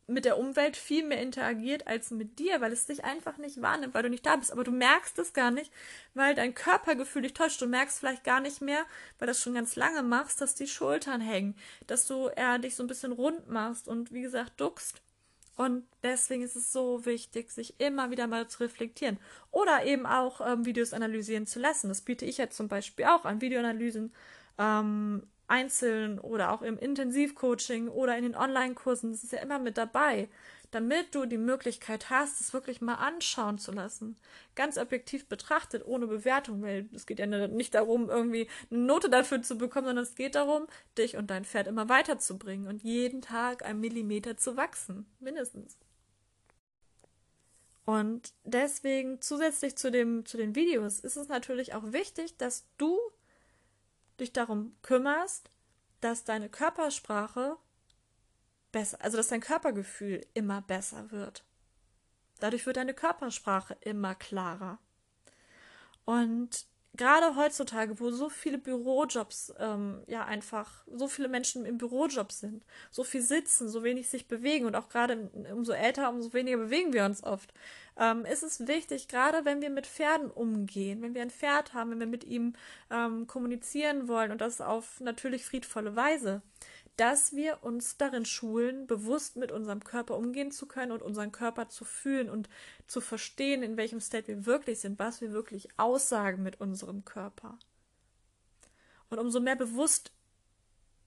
mit 0.08 0.24
der 0.24 0.38
Umwelt 0.38 0.76
viel 0.76 1.04
mehr 1.04 1.20
interagiert 1.20 1.86
als 1.86 2.10
mit 2.10 2.38
dir, 2.38 2.60
weil 2.60 2.72
es 2.72 2.86
dich 2.86 3.04
einfach 3.04 3.36
nicht 3.36 3.60
wahrnimmt, 3.60 3.94
weil 3.94 4.02
du 4.02 4.10
nicht 4.10 4.24
da 4.24 4.36
bist. 4.36 4.50
Aber 4.50 4.64
du 4.64 4.70
merkst 4.70 5.18
es 5.18 5.34
gar 5.34 5.50
nicht, 5.50 5.70
weil 6.14 6.34
dein 6.34 6.54
Körpergefühl 6.54 7.22
dich 7.22 7.34
täuscht. 7.34 7.60
Du 7.60 7.66
merkst 7.66 7.98
vielleicht 7.98 8.24
gar 8.24 8.40
nicht 8.40 8.62
mehr, 8.62 8.84
weil 9.18 9.28
das 9.28 9.42
schon 9.42 9.54
ganz 9.54 9.76
lange 9.76 10.02
machst, 10.02 10.40
dass 10.40 10.54
die 10.54 10.66
Schultern 10.66 11.20
hängen, 11.20 11.54
dass 11.86 12.06
du 12.06 12.28
eher 12.28 12.58
dich 12.58 12.74
so 12.74 12.82
ein 12.82 12.86
bisschen 12.86 13.12
rund 13.12 13.48
machst 13.48 13.86
und 13.86 14.10
wie 14.10 14.22
gesagt 14.22 14.60
duckst. 14.60 15.02
Und 15.56 15.84
deswegen 16.02 16.42
ist 16.42 16.56
es 16.56 16.72
so 16.72 17.04
wichtig, 17.04 17.50
sich 17.50 17.78
immer 17.78 18.10
wieder 18.10 18.28
mal 18.28 18.48
zu 18.48 18.62
reflektieren. 18.62 19.18
Oder 19.50 19.84
eben 19.84 20.06
auch 20.06 20.40
ähm, 20.40 20.64
Videos 20.64 20.94
analysieren 20.94 21.46
zu 21.46 21.58
lassen. 21.58 21.88
Das 21.88 22.00
biete 22.00 22.24
ich 22.24 22.38
jetzt 22.38 22.56
zum 22.56 22.68
Beispiel 22.68 23.04
auch 23.06 23.24
an, 23.24 23.40
Videoanalysen 23.40 24.14
ähm, 24.56 25.24
einzeln 25.48 26.18
oder 26.18 26.52
auch 26.52 26.62
im 26.62 26.78
Intensivcoaching 26.78 27.88
oder 27.88 28.16
in 28.16 28.24
den 28.24 28.36
Online-Kursen, 28.36 29.10
das 29.10 29.24
ist 29.24 29.32
ja 29.32 29.40
immer 29.40 29.58
mit 29.58 29.76
dabei, 29.76 30.28
damit 30.70 31.14
du 31.14 31.24
die 31.24 31.38
Möglichkeit 31.38 32.10
hast, 32.10 32.40
es 32.40 32.52
wirklich 32.52 32.80
mal 32.80 32.96
anschauen 32.96 33.58
zu 33.58 33.72
lassen. 33.72 34.16
Ganz 34.54 34.76
objektiv 34.76 35.26
betrachtet, 35.26 35.82
ohne 35.86 36.06
Bewertung, 36.06 36.62
weil 36.62 36.88
es 36.94 37.06
geht 37.06 37.18
ja 37.18 37.26
nicht 37.26 37.74
darum, 37.74 38.10
irgendwie 38.10 38.48
eine 38.70 38.80
Note 38.80 39.08
dafür 39.08 39.42
zu 39.42 39.56
bekommen, 39.56 39.86
sondern 39.86 40.04
es 40.04 40.14
geht 40.14 40.34
darum, 40.34 40.66
dich 40.98 41.16
und 41.16 41.30
dein 41.30 41.44
Pferd 41.44 41.66
immer 41.66 41.88
weiterzubringen 41.88 42.68
und 42.68 42.82
jeden 42.82 43.22
Tag 43.22 43.64
ein 43.64 43.80
Millimeter 43.80 44.36
zu 44.36 44.56
wachsen, 44.56 45.06
mindestens. 45.20 45.78
Und 47.86 48.34
deswegen 48.44 49.22
zusätzlich 49.22 49.74
zu 49.76 49.90
dem, 49.90 50.26
zu 50.26 50.36
den 50.36 50.54
Videos 50.54 51.00
ist 51.00 51.16
es 51.16 51.28
natürlich 51.28 51.72
auch 51.72 51.92
wichtig, 51.92 52.36
dass 52.36 52.66
du 52.76 52.98
dich 54.20 54.32
darum 54.32 54.76
kümmerst, 54.82 55.50
dass 56.00 56.24
deine 56.24 56.48
Körpersprache 56.48 57.56
besser, 58.72 59.00
also 59.00 59.16
dass 59.16 59.28
dein 59.28 59.40
Körpergefühl 59.40 60.26
immer 60.34 60.62
besser 60.62 61.10
wird. 61.10 61.44
Dadurch 62.40 62.66
wird 62.66 62.76
deine 62.76 62.94
Körpersprache 62.94 63.76
immer 63.80 64.14
klarer. 64.14 64.78
Und 66.04 66.66
gerade 66.98 67.36
heutzutage, 67.36 67.98
wo 68.00 68.10
so 68.10 68.28
viele 68.28 68.58
Bürojobs 68.58 69.54
ähm, 69.58 70.02
ja 70.06 70.24
einfach, 70.24 70.84
so 70.92 71.08
viele 71.08 71.28
Menschen 71.28 71.64
im 71.64 71.78
Bürojob 71.78 72.32
sind, 72.32 72.66
so 72.90 73.04
viel 73.04 73.22
sitzen, 73.22 73.68
so 73.68 73.82
wenig 73.82 74.10
sich 74.10 74.28
bewegen 74.28 74.66
und 74.66 74.74
auch 74.74 74.90
gerade 74.90 75.30
umso 75.52 75.72
älter, 75.72 76.10
umso 76.10 76.34
weniger 76.34 76.58
bewegen 76.58 76.92
wir 76.92 77.04
uns 77.04 77.22
oft, 77.22 77.54
ähm, 77.96 78.24
ist 78.24 78.42
es 78.42 78.66
wichtig, 78.66 79.08
gerade 79.08 79.44
wenn 79.44 79.62
wir 79.62 79.70
mit 79.70 79.86
Pferden 79.86 80.30
umgehen, 80.30 81.00
wenn 81.00 81.14
wir 81.14 81.22
ein 81.22 81.30
Pferd 81.30 81.72
haben, 81.72 81.92
wenn 81.92 82.00
wir 82.00 82.06
mit 82.06 82.24
ihm 82.24 82.54
ähm, 82.90 83.26
kommunizieren 83.26 84.08
wollen 84.08 84.32
und 84.32 84.40
das 84.40 84.60
auf 84.60 85.00
natürlich 85.00 85.44
friedvolle 85.44 85.96
Weise, 85.96 86.42
dass 86.98 87.32
wir 87.32 87.62
uns 87.62 87.96
darin 87.96 88.24
schulen, 88.24 88.88
bewusst 88.88 89.36
mit 89.36 89.52
unserem 89.52 89.84
Körper 89.84 90.16
umgehen 90.16 90.50
zu 90.50 90.66
können 90.66 90.90
und 90.90 91.00
unseren 91.00 91.30
Körper 91.30 91.68
zu 91.68 91.84
fühlen 91.84 92.28
und 92.28 92.48
zu 92.88 93.00
verstehen, 93.00 93.62
in 93.62 93.76
welchem 93.76 94.00
State 94.00 94.26
wir 94.26 94.46
wirklich 94.46 94.80
sind, 94.80 94.98
was 94.98 95.20
wir 95.20 95.32
wirklich 95.32 95.68
aussagen 95.78 96.42
mit 96.42 96.60
unserem 96.60 97.04
Körper. 97.04 97.56
Und 99.10 99.18
umso 99.18 99.38
mehr 99.38 99.54
bewusst 99.54 100.10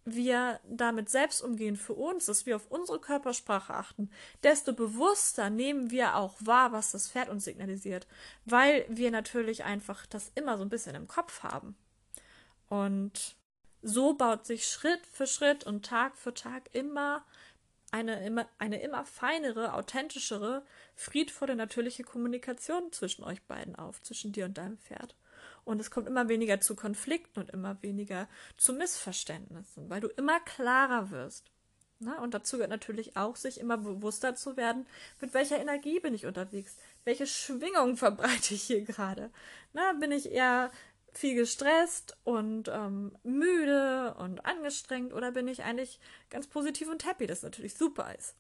wir 0.06 0.62
damit 0.68 1.10
selbst 1.10 1.42
umgehen 1.42 1.76
für 1.76 1.94
uns, 1.94 2.26
dass 2.26 2.46
wir 2.46 2.56
auf 2.56 2.72
unsere 2.72 3.00
Körpersprache 3.00 3.74
achten, 3.74 4.10
desto 4.44 4.74
bewusster 4.74 5.50
nehmen 5.50 5.92
wir 5.92 6.16
auch 6.16 6.38
wahr, 6.40 6.72
was 6.72 6.92
das 6.92 7.10
Pferd 7.12 7.28
uns 7.28 7.44
signalisiert, 7.44 8.08
weil 8.46 8.86
wir 8.90 9.12
natürlich 9.12 9.66
einfach 9.66 10.06
das 10.06 10.32
immer 10.36 10.58
so 10.58 10.64
ein 10.64 10.70
bisschen 10.70 10.96
im 10.96 11.08
Kopf 11.08 11.44
haben. 11.44 11.76
Und 12.70 13.36
so 13.82 14.14
baut 14.14 14.46
sich 14.46 14.68
Schritt 14.68 15.06
für 15.12 15.28
Schritt 15.28 15.64
und 15.64 15.86
Tag 15.86 16.18
für 16.18 16.34
Tag 16.34 16.70
immer 16.74 17.24
eine 17.92 18.26
immer, 18.26 18.48
eine 18.58 18.82
immer 18.82 19.06
feinere, 19.06 19.74
authentischere, 19.74 20.64
friedvolle, 20.96 21.56
natürliche 21.56 22.04
Kommunikation 22.04 22.92
zwischen 22.92 23.24
euch 23.24 23.42
beiden 23.44 23.76
auf, 23.76 24.02
zwischen 24.02 24.32
dir 24.32 24.46
und 24.46 24.58
deinem 24.58 24.78
Pferd. 24.78 25.16
Und 25.66 25.80
es 25.80 25.92
kommt 25.92 26.08
immer 26.08 26.30
weniger 26.30 26.62
zu 26.62 26.76
Konflikten 26.76 27.42
und 27.42 27.50
immer 27.52 27.82
weniger 27.84 28.28
zu 28.58 28.74
Missverständnissen, 28.74 29.90
weil 29.90 30.02
du 30.02 30.08
immer 30.08 30.40
klarer 30.40 31.12
wirst. 31.12 31.52
Na, 32.04 32.20
und 32.20 32.34
dazu 32.34 32.56
gehört 32.58 32.72
natürlich 32.72 33.16
auch, 33.16 33.36
sich 33.36 33.60
immer 33.60 33.78
bewusster 33.78 34.34
zu 34.34 34.58
werden, 34.58 34.88
mit 35.20 35.36
welcher 35.36 35.60
Energie 35.60 36.00
bin 36.00 36.16
ich 36.16 36.26
unterwegs, 36.26 36.78
welche 37.04 37.28
Schwingung 37.28 37.96
verbreite 37.98 38.56
ich 38.56 38.64
hier 38.64 38.82
gerade. 38.82 39.30
Bin 40.00 40.12
ich 40.12 40.32
eher 40.32 40.72
viel 41.14 41.36
gestresst 41.36 42.18
und 42.24 42.70
ähm, 42.70 43.16
müde 43.24 44.16
und 44.18 44.46
angestrengt 44.46 45.14
oder 45.14 45.32
bin 45.32 45.48
ich 45.48 45.64
eigentlich 45.64 46.00
ganz 46.30 46.48
positiv 46.48 46.90
und 46.90 47.06
happy, 47.06 47.28
das 47.28 47.44
natürlich 47.44 47.76
super 47.76 48.14
ist. 48.18 48.36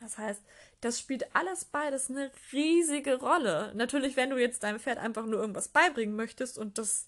Das 0.00 0.16
heißt, 0.16 0.42
das 0.80 0.98
spielt 0.98 1.34
alles 1.34 1.66
beides 1.66 2.10
eine 2.10 2.30
riesige 2.52 3.16
Rolle. 3.16 3.72
Natürlich, 3.74 4.16
wenn 4.16 4.30
du 4.30 4.38
jetzt 4.38 4.62
deinem 4.62 4.80
Pferd 4.80 4.98
einfach 4.98 5.26
nur 5.26 5.40
irgendwas 5.40 5.68
beibringen 5.68 6.16
möchtest 6.16 6.58
und 6.58 6.78
das 6.78 7.06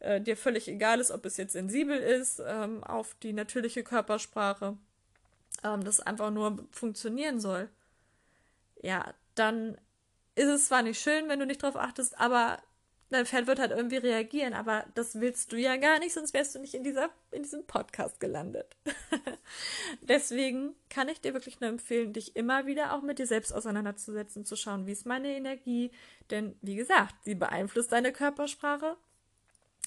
äh, 0.00 0.20
dir 0.20 0.36
völlig 0.36 0.68
egal 0.68 1.00
ist, 1.00 1.10
ob 1.10 1.24
es 1.24 1.38
jetzt 1.38 1.54
sensibel 1.54 1.98
ist 1.98 2.42
ähm, 2.46 2.84
auf 2.84 3.14
die 3.22 3.32
natürliche 3.32 3.82
Körpersprache, 3.82 4.76
ähm, 5.62 5.84
das 5.84 6.00
einfach 6.00 6.30
nur 6.30 6.66
funktionieren 6.70 7.40
soll, 7.40 7.70
ja, 8.82 9.14
dann 9.34 9.78
ist 10.34 10.48
es 10.48 10.66
zwar 10.66 10.82
nicht 10.82 11.00
schön, 11.00 11.28
wenn 11.28 11.40
du 11.40 11.46
nicht 11.46 11.62
drauf 11.62 11.76
achtest, 11.76 12.20
aber 12.20 12.58
dein 13.10 13.26
Pferd 13.26 13.46
wird 13.46 13.58
halt 13.58 13.70
irgendwie 13.70 13.96
reagieren, 13.96 14.54
aber 14.54 14.84
das 14.94 15.20
willst 15.20 15.52
du 15.52 15.56
ja 15.56 15.76
gar 15.76 15.98
nicht, 15.98 16.14
sonst 16.14 16.34
wärst 16.34 16.54
du 16.54 16.58
nicht 16.58 16.74
in, 16.74 16.84
dieser, 16.84 17.10
in 17.30 17.42
diesem 17.42 17.64
Podcast 17.64 18.20
gelandet. 18.20 18.76
Deswegen 20.02 20.74
kann 20.88 21.08
ich 21.08 21.20
dir 21.20 21.34
wirklich 21.34 21.60
nur 21.60 21.70
empfehlen, 21.70 22.12
dich 22.12 22.36
immer 22.36 22.66
wieder 22.66 22.94
auch 22.94 23.02
mit 23.02 23.18
dir 23.18 23.26
selbst 23.26 23.52
auseinanderzusetzen, 23.52 24.44
zu 24.44 24.56
schauen, 24.56 24.86
wie 24.86 24.92
ist 24.92 25.06
meine 25.06 25.36
Energie, 25.36 25.90
denn 26.30 26.56
wie 26.62 26.76
gesagt, 26.76 27.14
sie 27.24 27.34
beeinflusst 27.34 27.92
deine 27.92 28.12
Körpersprache 28.12 28.96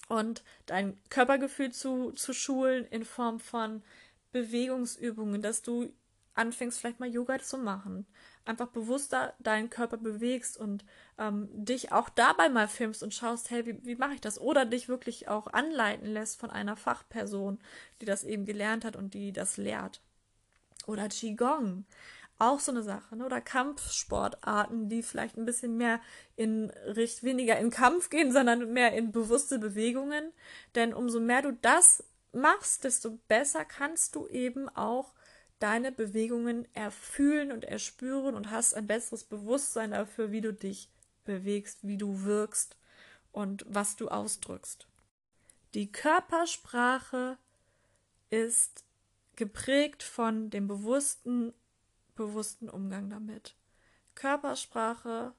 und 0.08 0.44
dein 0.66 0.98
Körpergefühl 1.10 1.72
zu, 1.72 2.12
zu 2.12 2.34
schulen 2.34 2.86
in 2.86 3.04
Form 3.04 3.40
von 3.40 3.84
Bewegungsübungen, 4.32 5.42
dass 5.42 5.62
du 5.62 5.92
anfängst, 6.34 6.80
vielleicht 6.80 7.00
mal 7.00 7.10
Yoga 7.10 7.40
zu 7.40 7.58
machen, 7.58 8.06
einfach 8.48 8.68
bewusster 8.68 9.34
deinen 9.40 9.70
Körper 9.70 9.98
bewegst 9.98 10.58
und 10.58 10.86
ähm, 11.18 11.50
dich 11.54 11.92
auch 11.92 12.10
dabei 12.10 12.50
mal 12.50 12.68
filmst 12.68 13.04
und 13.04 13.14
schaust, 13.14 13.50
hey, 13.50 13.66
wie, 13.66 13.86
wie 13.86 13.96
mache 13.96 14.14
ich 14.14 14.22
das? 14.22 14.40
Oder 14.40 14.66
dich 14.66 14.88
wirklich 14.88 15.28
auch 15.28 15.48
anleiten 15.48 16.08
lässt 16.08 16.40
von 16.40 16.50
einer 16.50 16.76
Fachperson, 16.76 17.60
die 18.02 18.06
das 18.06 18.24
eben 18.24 18.46
gelernt 18.46 18.86
hat 18.86 18.96
und 18.96 19.14
die 19.14 19.32
das 19.32 19.58
lehrt. 19.58 20.02
Oder 20.86 21.10
Qigong, 21.10 21.86
auch 22.40 22.60
so 22.60 22.72
eine 22.72 22.84
Sache, 22.84 23.16
ne? 23.16 23.26
oder 23.26 23.42
Kampfsportarten, 23.42 24.90
die 24.90 25.02
vielleicht 25.02 25.38
ein 25.38 25.46
bisschen 25.46 25.76
mehr 25.76 26.00
in 26.36 26.70
Richt 26.86 27.24
weniger 27.24 27.58
in 27.58 27.72
Kampf 27.72 28.10
gehen, 28.10 28.32
sondern 28.32 28.72
mehr 28.74 28.94
in 28.94 29.12
bewusste 29.12 29.60
Bewegungen. 29.60 30.32
Denn 30.76 30.94
umso 30.94 31.20
mehr 31.20 31.42
du 31.42 31.52
das 31.54 32.04
machst, 32.32 32.84
desto 32.84 33.20
besser 33.28 33.66
kannst 33.66 34.16
du 34.16 34.28
eben 34.28 34.70
auch 34.70 35.14
deine 35.60 35.92
Bewegungen 35.92 36.68
erfühlen 36.74 37.52
und 37.52 37.66
erspüren 37.66 38.36
und 38.36 38.52
hast 38.52 38.74
ein 38.74 38.88
besseres 38.88 39.24
Bewusstsein 39.24 39.92
dafür, 39.92 40.32
wie 40.32 40.42
du 40.42 40.54
dich 40.54 40.90
bewegst, 41.26 41.80
wie 41.82 41.98
du 41.98 42.24
wirkst 42.24 42.78
und 43.32 43.66
was 43.68 43.96
du 43.96 44.08
ausdrückst. 44.08 44.88
Die 45.74 45.92
Körpersprache 45.92 47.38
ist 48.30 48.84
geprägt 49.36 50.04
von 50.04 50.50
dem 50.50 50.68
bewussten, 50.68 51.54
bewussten 52.16 52.70
Umgang 52.70 53.10
damit. 53.10 53.56
Körpersprache 54.16 55.34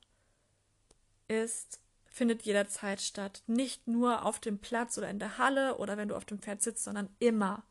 ist, 1.27 1.81
findet 2.07 2.43
jederzeit 2.43 3.01
statt. 3.01 3.43
Nicht 3.47 3.87
nur 3.89 4.25
auf 4.25 4.39
dem 4.39 4.59
Platz 4.59 4.97
oder 4.99 5.11
in 5.11 5.19
der 5.19 5.39
Halle 5.39 5.79
oder 5.79 5.97
wenn 5.97 6.09
du 6.09 6.17
auf 6.17 6.25
dem 6.25 6.39
Pferd 6.39 6.63
sitzt, 6.63 6.85
sondern 6.85 7.09
immer. 7.19 7.65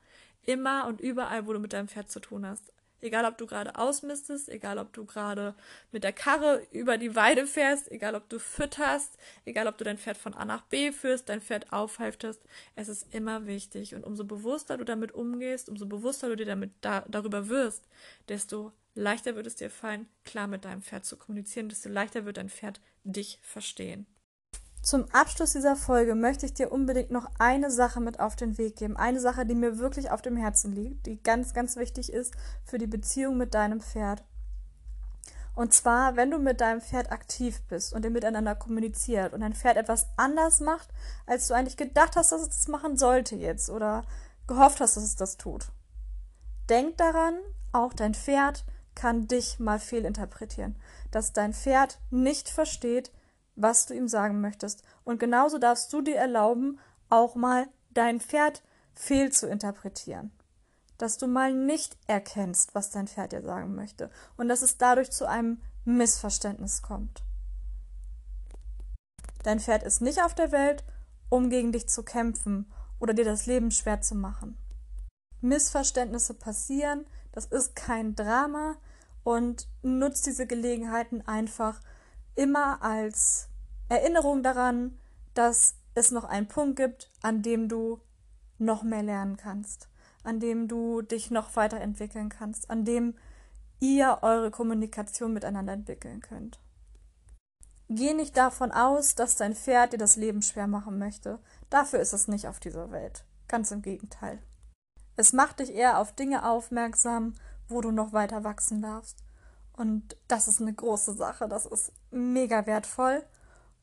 Immer 0.47 0.87
und 0.87 1.01
überall, 1.01 1.45
wo 1.45 1.53
du 1.53 1.59
mit 1.59 1.73
deinem 1.73 1.89
Pferd 1.89 2.09
zu 2.09 2.21
tun 2.21 2.45
hast. 2.45 2.73
Egal, 3.01 3.25
ob 3.25 3.37
du 3.37 3.45
gerade 3.45 3.77
ausmistest, 3.77 4.49
egal, 4.49 4.79
ob 4.79 4.91
du 4.93 5.05
gerade 5.05 5.53
mit 5.91 6.03
der 6.03 6.13
Karre 6.13 6.65
über 6.71 6.97
die 6.97 7.15
Weide 7.15 7.45
fährst, 7.45 7.91
egal, 7.91 8.15
ob 8.15 8.27
du 8.29 8.39
fütterst, 8.39 9.19
egal, 9.45 9.67
ob 9.67 9.77
du 9.77 9.83
dein 9.83 9.99
Pferd 9.99 10.17
von 10.17 10.33
A 10.33 10.45
nach 10.45 10.63
B 10.63 10.91
führst, 10.91 11.29
dein 11.29 11.41
Pferd 11.41 11.71
aufhalftest. 11.73 12.41
Es 12.75 12.87
ist 12.87 13.13
immer 13.13 13.45
wichtig. 13.45 13.93
Und 13.93 14.05
umso 14.05 14.23
bewusster 14.23 14.77
du 14.77 14.85
damit 14.85 15.11
umgehst, 15.11 15.69
umso 15.69 15.85
bewusster 15.85 16.29
du 16.29 16.37
dir 16.37 16.47
damit 16.47 16.71
da, 16.81 17.05
darüber 17.07 17.49
wirst, 17.49 17.83
desto 18.29 18.71
leichter 18.95 19.35
wird 19.35 19.45
es 19.45 19.55
dir 19.55 19.69
fallen, 19.69 20.07
klar 20.23 20.47
mit 20.47 20.65
deinem 20.65 20.81
Pferd 20.81 21.05
zu 21.05 21.17
kommunizieren, 21.17 21.69
desto 21.69 21.89
leichter 21.89 22.25
wird 22.25 22.37
dein 22.37 22.49
Pferd 22.49 22.79
dich 23.03 23.37
verstehen. 23.43 24.07
Zum 24.87 25.03
Abschluss 25.11 25.51
dieser 25.51 25.75
Folge 25.75 26.15
möchte 26.15 26.45
ich 26.45 26.53
dir 26.53 26.71
unbedingt 26.71 27.11
noch 27.11 27.29
eine 27.39 27.69
Sache 27.69 27.99
mit 27.99 28.21
auf 28.21 28.37
den 28.37 28.57
Weg 28.57 28.77
geben. 28.77 28.95
Eine 28.95 29.19
Sache, 29.19 29.45
die 29.45 29.53
mir 29.53 29.79
wirklich 29.79 30.11
auf 30.11 30.21
dem 30.21 30.37
Herzen 30.37 30.73
liegt, 30.73 31.07
die 31.07 31.21
ganz, 31.21 31.53
ganz 31.53 31.75
wichtig 31.75 32.13
ist 32.13 32.33
für 32.63 32.77
die 32.77 32.87
Beziehung 32.87 33.35
mit 33.35 33.53
deinem 33.53 33.81
Pferd. 33.81 34.23
Und 35.55 35.73
zwar, 35.73 36.15
wenn 36.15 36.31
du 36.31 36.37
mit 36.37 36.61
deinem 36.61 36.79
Pferd 36.79 37.11
aktiv 37.11 37.61
bist 37.67 37.91
und 37.91 38.05
ihr 38.05 38.11
miteinander 38.11 38.55
kommuniziert 38.55 39.33
und 39.33 39.41
dein 39.41 39.55
Pferd 39.55 39.75
etwas 39.75 40.07
anders 40.15 40.61
macht, 40.61 40.87
als 41.25 41.49
du 41.49 41.53
eigentlich 41.53 41.75
gedacht 41.75 42.15
hast, 42.15 42.31
dass 42.31 42.43
es 42.43 42.47
das 42.47 42.67
machen 42.69 42.95
sollte 42.95 43.35
jetzt 43.35 43.69
oder 43.69 44.05
gehofft 44.47 44.79
hast, 44.79 44.95
dass 44.95 45.03
es 45.03 45.17
das 45.17 45.35
tut. 45.35 45.67
Denk 46.69 46.95
daran, 46.95 47.37
auch 47.73 47.91
dein 47.91 48.13
Pferd 48.13 48.63
kann 48.95 49.27
dich 49.27 49.59
mal 49.59 49.79
fehlinterpretieren. 49.79 50.77
Dass 51.11 51.33
dein 51.33 51.53
Pferd 51.53 51.99
nicht 52.09 52.47
versteht, 52.47 53.11
was 53.57 53.87
du 53.87 53.93
ihm 53.93 54.07
sagen 54.07 54.39
möchtest. 54.39 54.83
Und 55.03 55.19
genauso 55.19 55.57
darfst 55.57 55.91
du 55.91 56.01
dir 56.01 56.15
erlauben, 56.15 56.79
auch 57.09 57.35
mal 57.35 57.67
dein 57.89 58.21
Pferd 58.21 58.63
fehl 58.93 59.31
zu 59.31 59.47
interpretieren. 59.47 60.31
Dass 60.97 61.17
du 61.17 61.27
mal 61.27 61.53
nicht 61.53 61.97
erkennst, 62.07 62.73
was 62.73 62.91
dein 62.91 63.07
Pferd 63.07 63.33
dir 63.33 63.41
sagen 63.41 63.75
möchte. 63.75 64.09
Und 64.37 64.47
dass 64.47 64.61
es 64.61 64.77
dadurch 64.77 65.11
zu 65.11 65.27
einem 65.27 65.61
Missverständnis 65.83 66.81
kommt. 66.81 67.23
Dein 69.43 69.59
Pferd 69.59 69.83
ist 69.83 70.01
nicht 70.01 70.21
auf 70.21 70.33
der 70.33 70.51
Welt, 70.51 70.83
um 71.29 71.49
gegen 71.49 71.71
dich 71.71 71.87
zu 71.87 72.03
kämpfen 72.03 72.71
oder 72.99 73.13
dir 73.13 73.25
das 73.25 73.45
Leben 73.45 73.71
schwer 73.71 74.01
zu 74.01 74.15
machen. 74.15 74.57
Missverständnisse 75.41 76.33
passieren, 76.33 77.05
das 77.31 77.45
ist 77.45 77.75
kein 77.75 78.15
Drama 78.15 78.75
und 79.23 79.67
nutzt 79.83 80.25
diese 80.25 80.47
Gelegenheiten 80.47 81.21
einfach, 81.27 81.79
immer 82.37 82.81
als 82.81 83.49
Erinnerung 83.89 84.43
daran, 84.43 84.97
dass 85.33 85.75
es 85.93 86.11
noch 86.11 86.23
einen 86.23 86.47
Punkt 86.47 86.77
gibt, 86.77 87.11
an 87.21 87.41
dem 87.41 87.67
du 87.67 87.99
noch 88.59 88.83
mehr 88.83 89.03
lernen 89.03 89.37
kannst, 89.37 89.89
an 90.23 90.39
dem 90.39 90.67
du 90.67 91.01
dich 91.01 91.31
noch 91.31 91.55
weiterentwickeln 91.55 92.29
kannst, 92.29 92.69
an 92.69 92.85
dem 92.85 93.15
ihr 93.79 94.19
eure 94.21 94.51
Kommunikation 94.51 95.33
miteinander 95.33 95.73
entwickeln 95.73 96.21
könnt. 96.21 96.59
Geh 97.89 98.13
nicht 98.13 98.35
davon 98.35 98.71
aus, 98.71 99.15
dass 99.15 99.37
dein 99.37 99.55
Pferd 99.55 99.93
dir 99.93 99.97
das 99.97 100.17
Leben 100.17 100.41
schwer 100.41 100.67
machen 100.67 100.97
möchte. 100.97 101.39
Dafür 101.69 101.99
ist 101.99 102.13
es 102.13 102.27
nicht 102.27 102.47
auf 102.47 102.59
dieser 102.59 102.91
Welt. 102.91 103.23
Ganz 103.47 103.71
im 103.71 103.81
Gegenteil. 103.81 104.39
Es 105.15 105.31
macht 105.31 105.59
dich 105.59 105.73
eher 105.73 105.97
auf 105.99 106.13
Dinge 106.13 106.45
aufmerksam, 106.45 107.33
wo 107.69 107.81
du 107.81 107.91
noch 107.91 108.11
weiter 108.11 108.43
wachsen 108.43 108.81
darfst. 108.81 109.23
Und 109.77 110.17
das 110.27 110.47
ist 110.47 110.59
eine 110.59 110.73
große 110.73 111.13
Sache. 111.13 111.47
Das 111.47 111.65
ist 111.67 111.93
mega 112.11 112.65
wertvoll. 112.65 113.23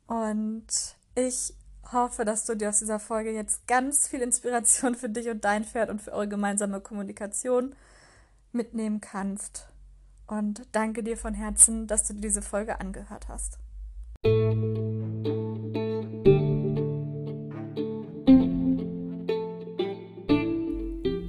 Und 0.08 0.66
ich 1.14 1.54
hoffe, 1.92 2.24
dass 2.24 2.44
du 2.44 2.56
dir 2.56 2.70
aus 2.70 2.80
dieser 2.80 2.98
Folge 2.98 3.30
jetzt 3.30 3.66
ganz 3.68 4.08
viel 4.08 4.20
Inspiration 4.20 4.96
für 4.96 5.08
dich 5.08 5.28
und 5.28 5.44
dein 5.44 5.64
Pferd 5.64 5.90
und 5.90 6.02
für 6.02 6.12
eure 6.12 6.28
gemeinsame 6.28 6.80
Kommunikation 6.80 7.76
mitnehmen 8.52 9.00
kannst. 9.00 9.68
Und 10.26 10.66
danke 10.72 11.04
dir 11.04 11.16
von 11.16 11.32
Herzen, 11.32 11.86
dass 11.86 12.04
du 12.08 12.14
dir 12.14 12.22
diese 12.22 12.42
Folge 12.42 12.80
angehört 12.80 13.28
hast. 13.28 13.58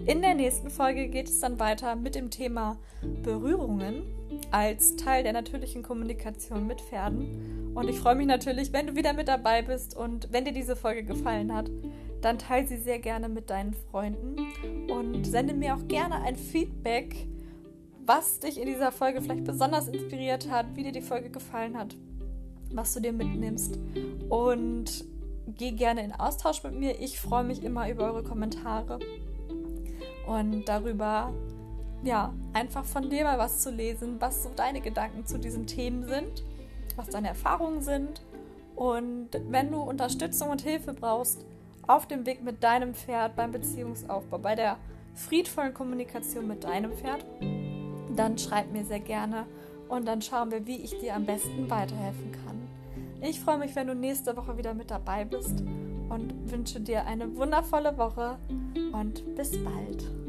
In 0.07 0.21
der 0.21 0.33
nächsten 0.33 0.71
Folge 0.71 1.07
geht 1.09 1.29
es 1.29 1.39
dann 1.39 1.59
weiter 1.59 1.95
mit 1.95 2.15
dem 2.15 2.31
Thema 2.31 2.77
Berührungen 3.21 4.24
als 4.55 4.95
Teil 4.95 5.21
der 5.23 5.33
natürlichen 5.33 5.83
Kommunikation 5.83 6.65
mit 6.65 6.79
Pferden. 6.79 7.73
Und 7.75 7.89
ich 7.89 7.99
freue 7.99 8.15
mich 8.15 8.25
natürlich, 8.25 8.71
wenn 8.71 8.87
du 8.87 8.95
wieder 8.95 9.11
mit 9.11 9.27
dabei 9.27 9.61
bist 9.61 9.97
und 9.97 10.31
wenn 10.31 10.45
dir 10.45 10.53
diese 10.53 10.77
Folge 10.77 11.03
gefallen 11.03 11.53
hat, 11.53 11.69
dann 12.21 12.37
teile 12.37 12.65
sie 12.65 12.77
sehr 12.77 12.99
gerne 12.99 13.27
mit 13.27 13.49
deinen 13.49 13.73
Freunden 13.73 14.37
und 14.89 15.25
sende 15.25 15.53
mir 15.53 15.75
auch 15.75 15.85
gerne 15.89 16.21
ein 16.21 16.37
Feedback, 16.37 17.27
was 18.05 18.39
dich 18.39 18.57
in 18.57 18.67
dieser 18.67 18.93
Folge 18.93 19.21
vielleicht 19.21 19.43
besonders 19.43 19.89
inspiriert 19.89 20.49
hat, 20.49 20.67
wie 20.75 20.83
dir 20.83 20.93
die 20.93 21.01
Folge 21.01 21.29
gefallen 21.29 21.77
hat, 21.77 21.93
was 22.71 22.93
du 22.93 23.01
dir 23.01 23.11
mitnimmst 23.11 23.77
und 24.29 25.03
geh 25.47 25.71
gerne 25.71 26.01
in 26.01 26.13
Austausch 26.13 26.63
mit 26.63 26.79
mir. 26.79 27.01
Ich 27.01 27.19
freue 27.19 27.43
mich 27.43 27.61
immer 27.61 27.89
über 27.91 28.05
eure 28.05 28.23
Kommentare 28.23 28.99
und 30.27 30.63
darüber, 30.69 31.33
ja, 32.05 32.33
einfach 32.53 32.85
von 32.85 33.09
dir 33.09 33.23
mal 33.23 33.37
was 33.37 33.59
zu 33.59 33.71
lesen, 33.71 34.17
was 34.19 34.43
so 34.43 34.49
deine 34.55 34.79
Gedanken 34.79 35.25
zu 35.25 35.37
diesen 35.37 35.65
Themen 35.65 36.07
sind, 36.07 36.43
was 36.95 37.09
deine 37.09 37.29
Erfahrungen 37.29 37.81
sind. 37.81 38.21
Und 38.75 39.29
wenn 39.49 39.71
du 39.71 39.81
Unterstützung 39.81 40.49
und 40.49 40.61
Hilfe 40.61 40.93
brauchst, 40.93 41.45
auf 41.87 42.07
dem 42.07 42.25
Weg 42.25 42.43
mit 42.43 42.63
deinem 42.63 42.93
Pferd 42.93 43.35
beim 43.35 43.51
Beziehungsaufbau, 43.51 44.37
bei 44.37 44.55
der 44.55 44.77
friedvollen 45.13 45.73
Kommunikation 45.73 46.47
mit 46.47 46.63
deinem 46.63 46.93
Pferd, 46.93 47.25
dann 48.15 48.37
schreib 48.37 48.71
mir 48.71 48.85
sehr 48.85 48.99
gerne 48.99 49.45
und 49.87 50.07
dann 50.07 50.21
schauen 50.21 50.51
wir, 50.51 50.65
wie 50.65 50.77
ich 50.77 50.97
dir 50.99 51.15
am 51.15 51.25
besten 51.25 51.69
weiterhelfen 51.69 52.31
kann. 52.31 52.67
Ich 53.21 53.39
freue 53.39 53.57
mich, 53.57 53.75
wenn 53.75 53.87
du 53.87 53.95
nächste 53.95 54.35
Woche 54.35 54.57
wieder 54.57 54.73
mit 54.73 54.91
dabei 54.91 55.25
bist 55.25 55.63
und 56.09 56.51
wünsche 56.51 56.79
dir 56.79 57.05
eine 57.05 57.35
wundervolle 57.35 57.97
Woche 57.97 58.37
und 58.93 59.35
bis 59.35 59.51
bald. 59.63 60.24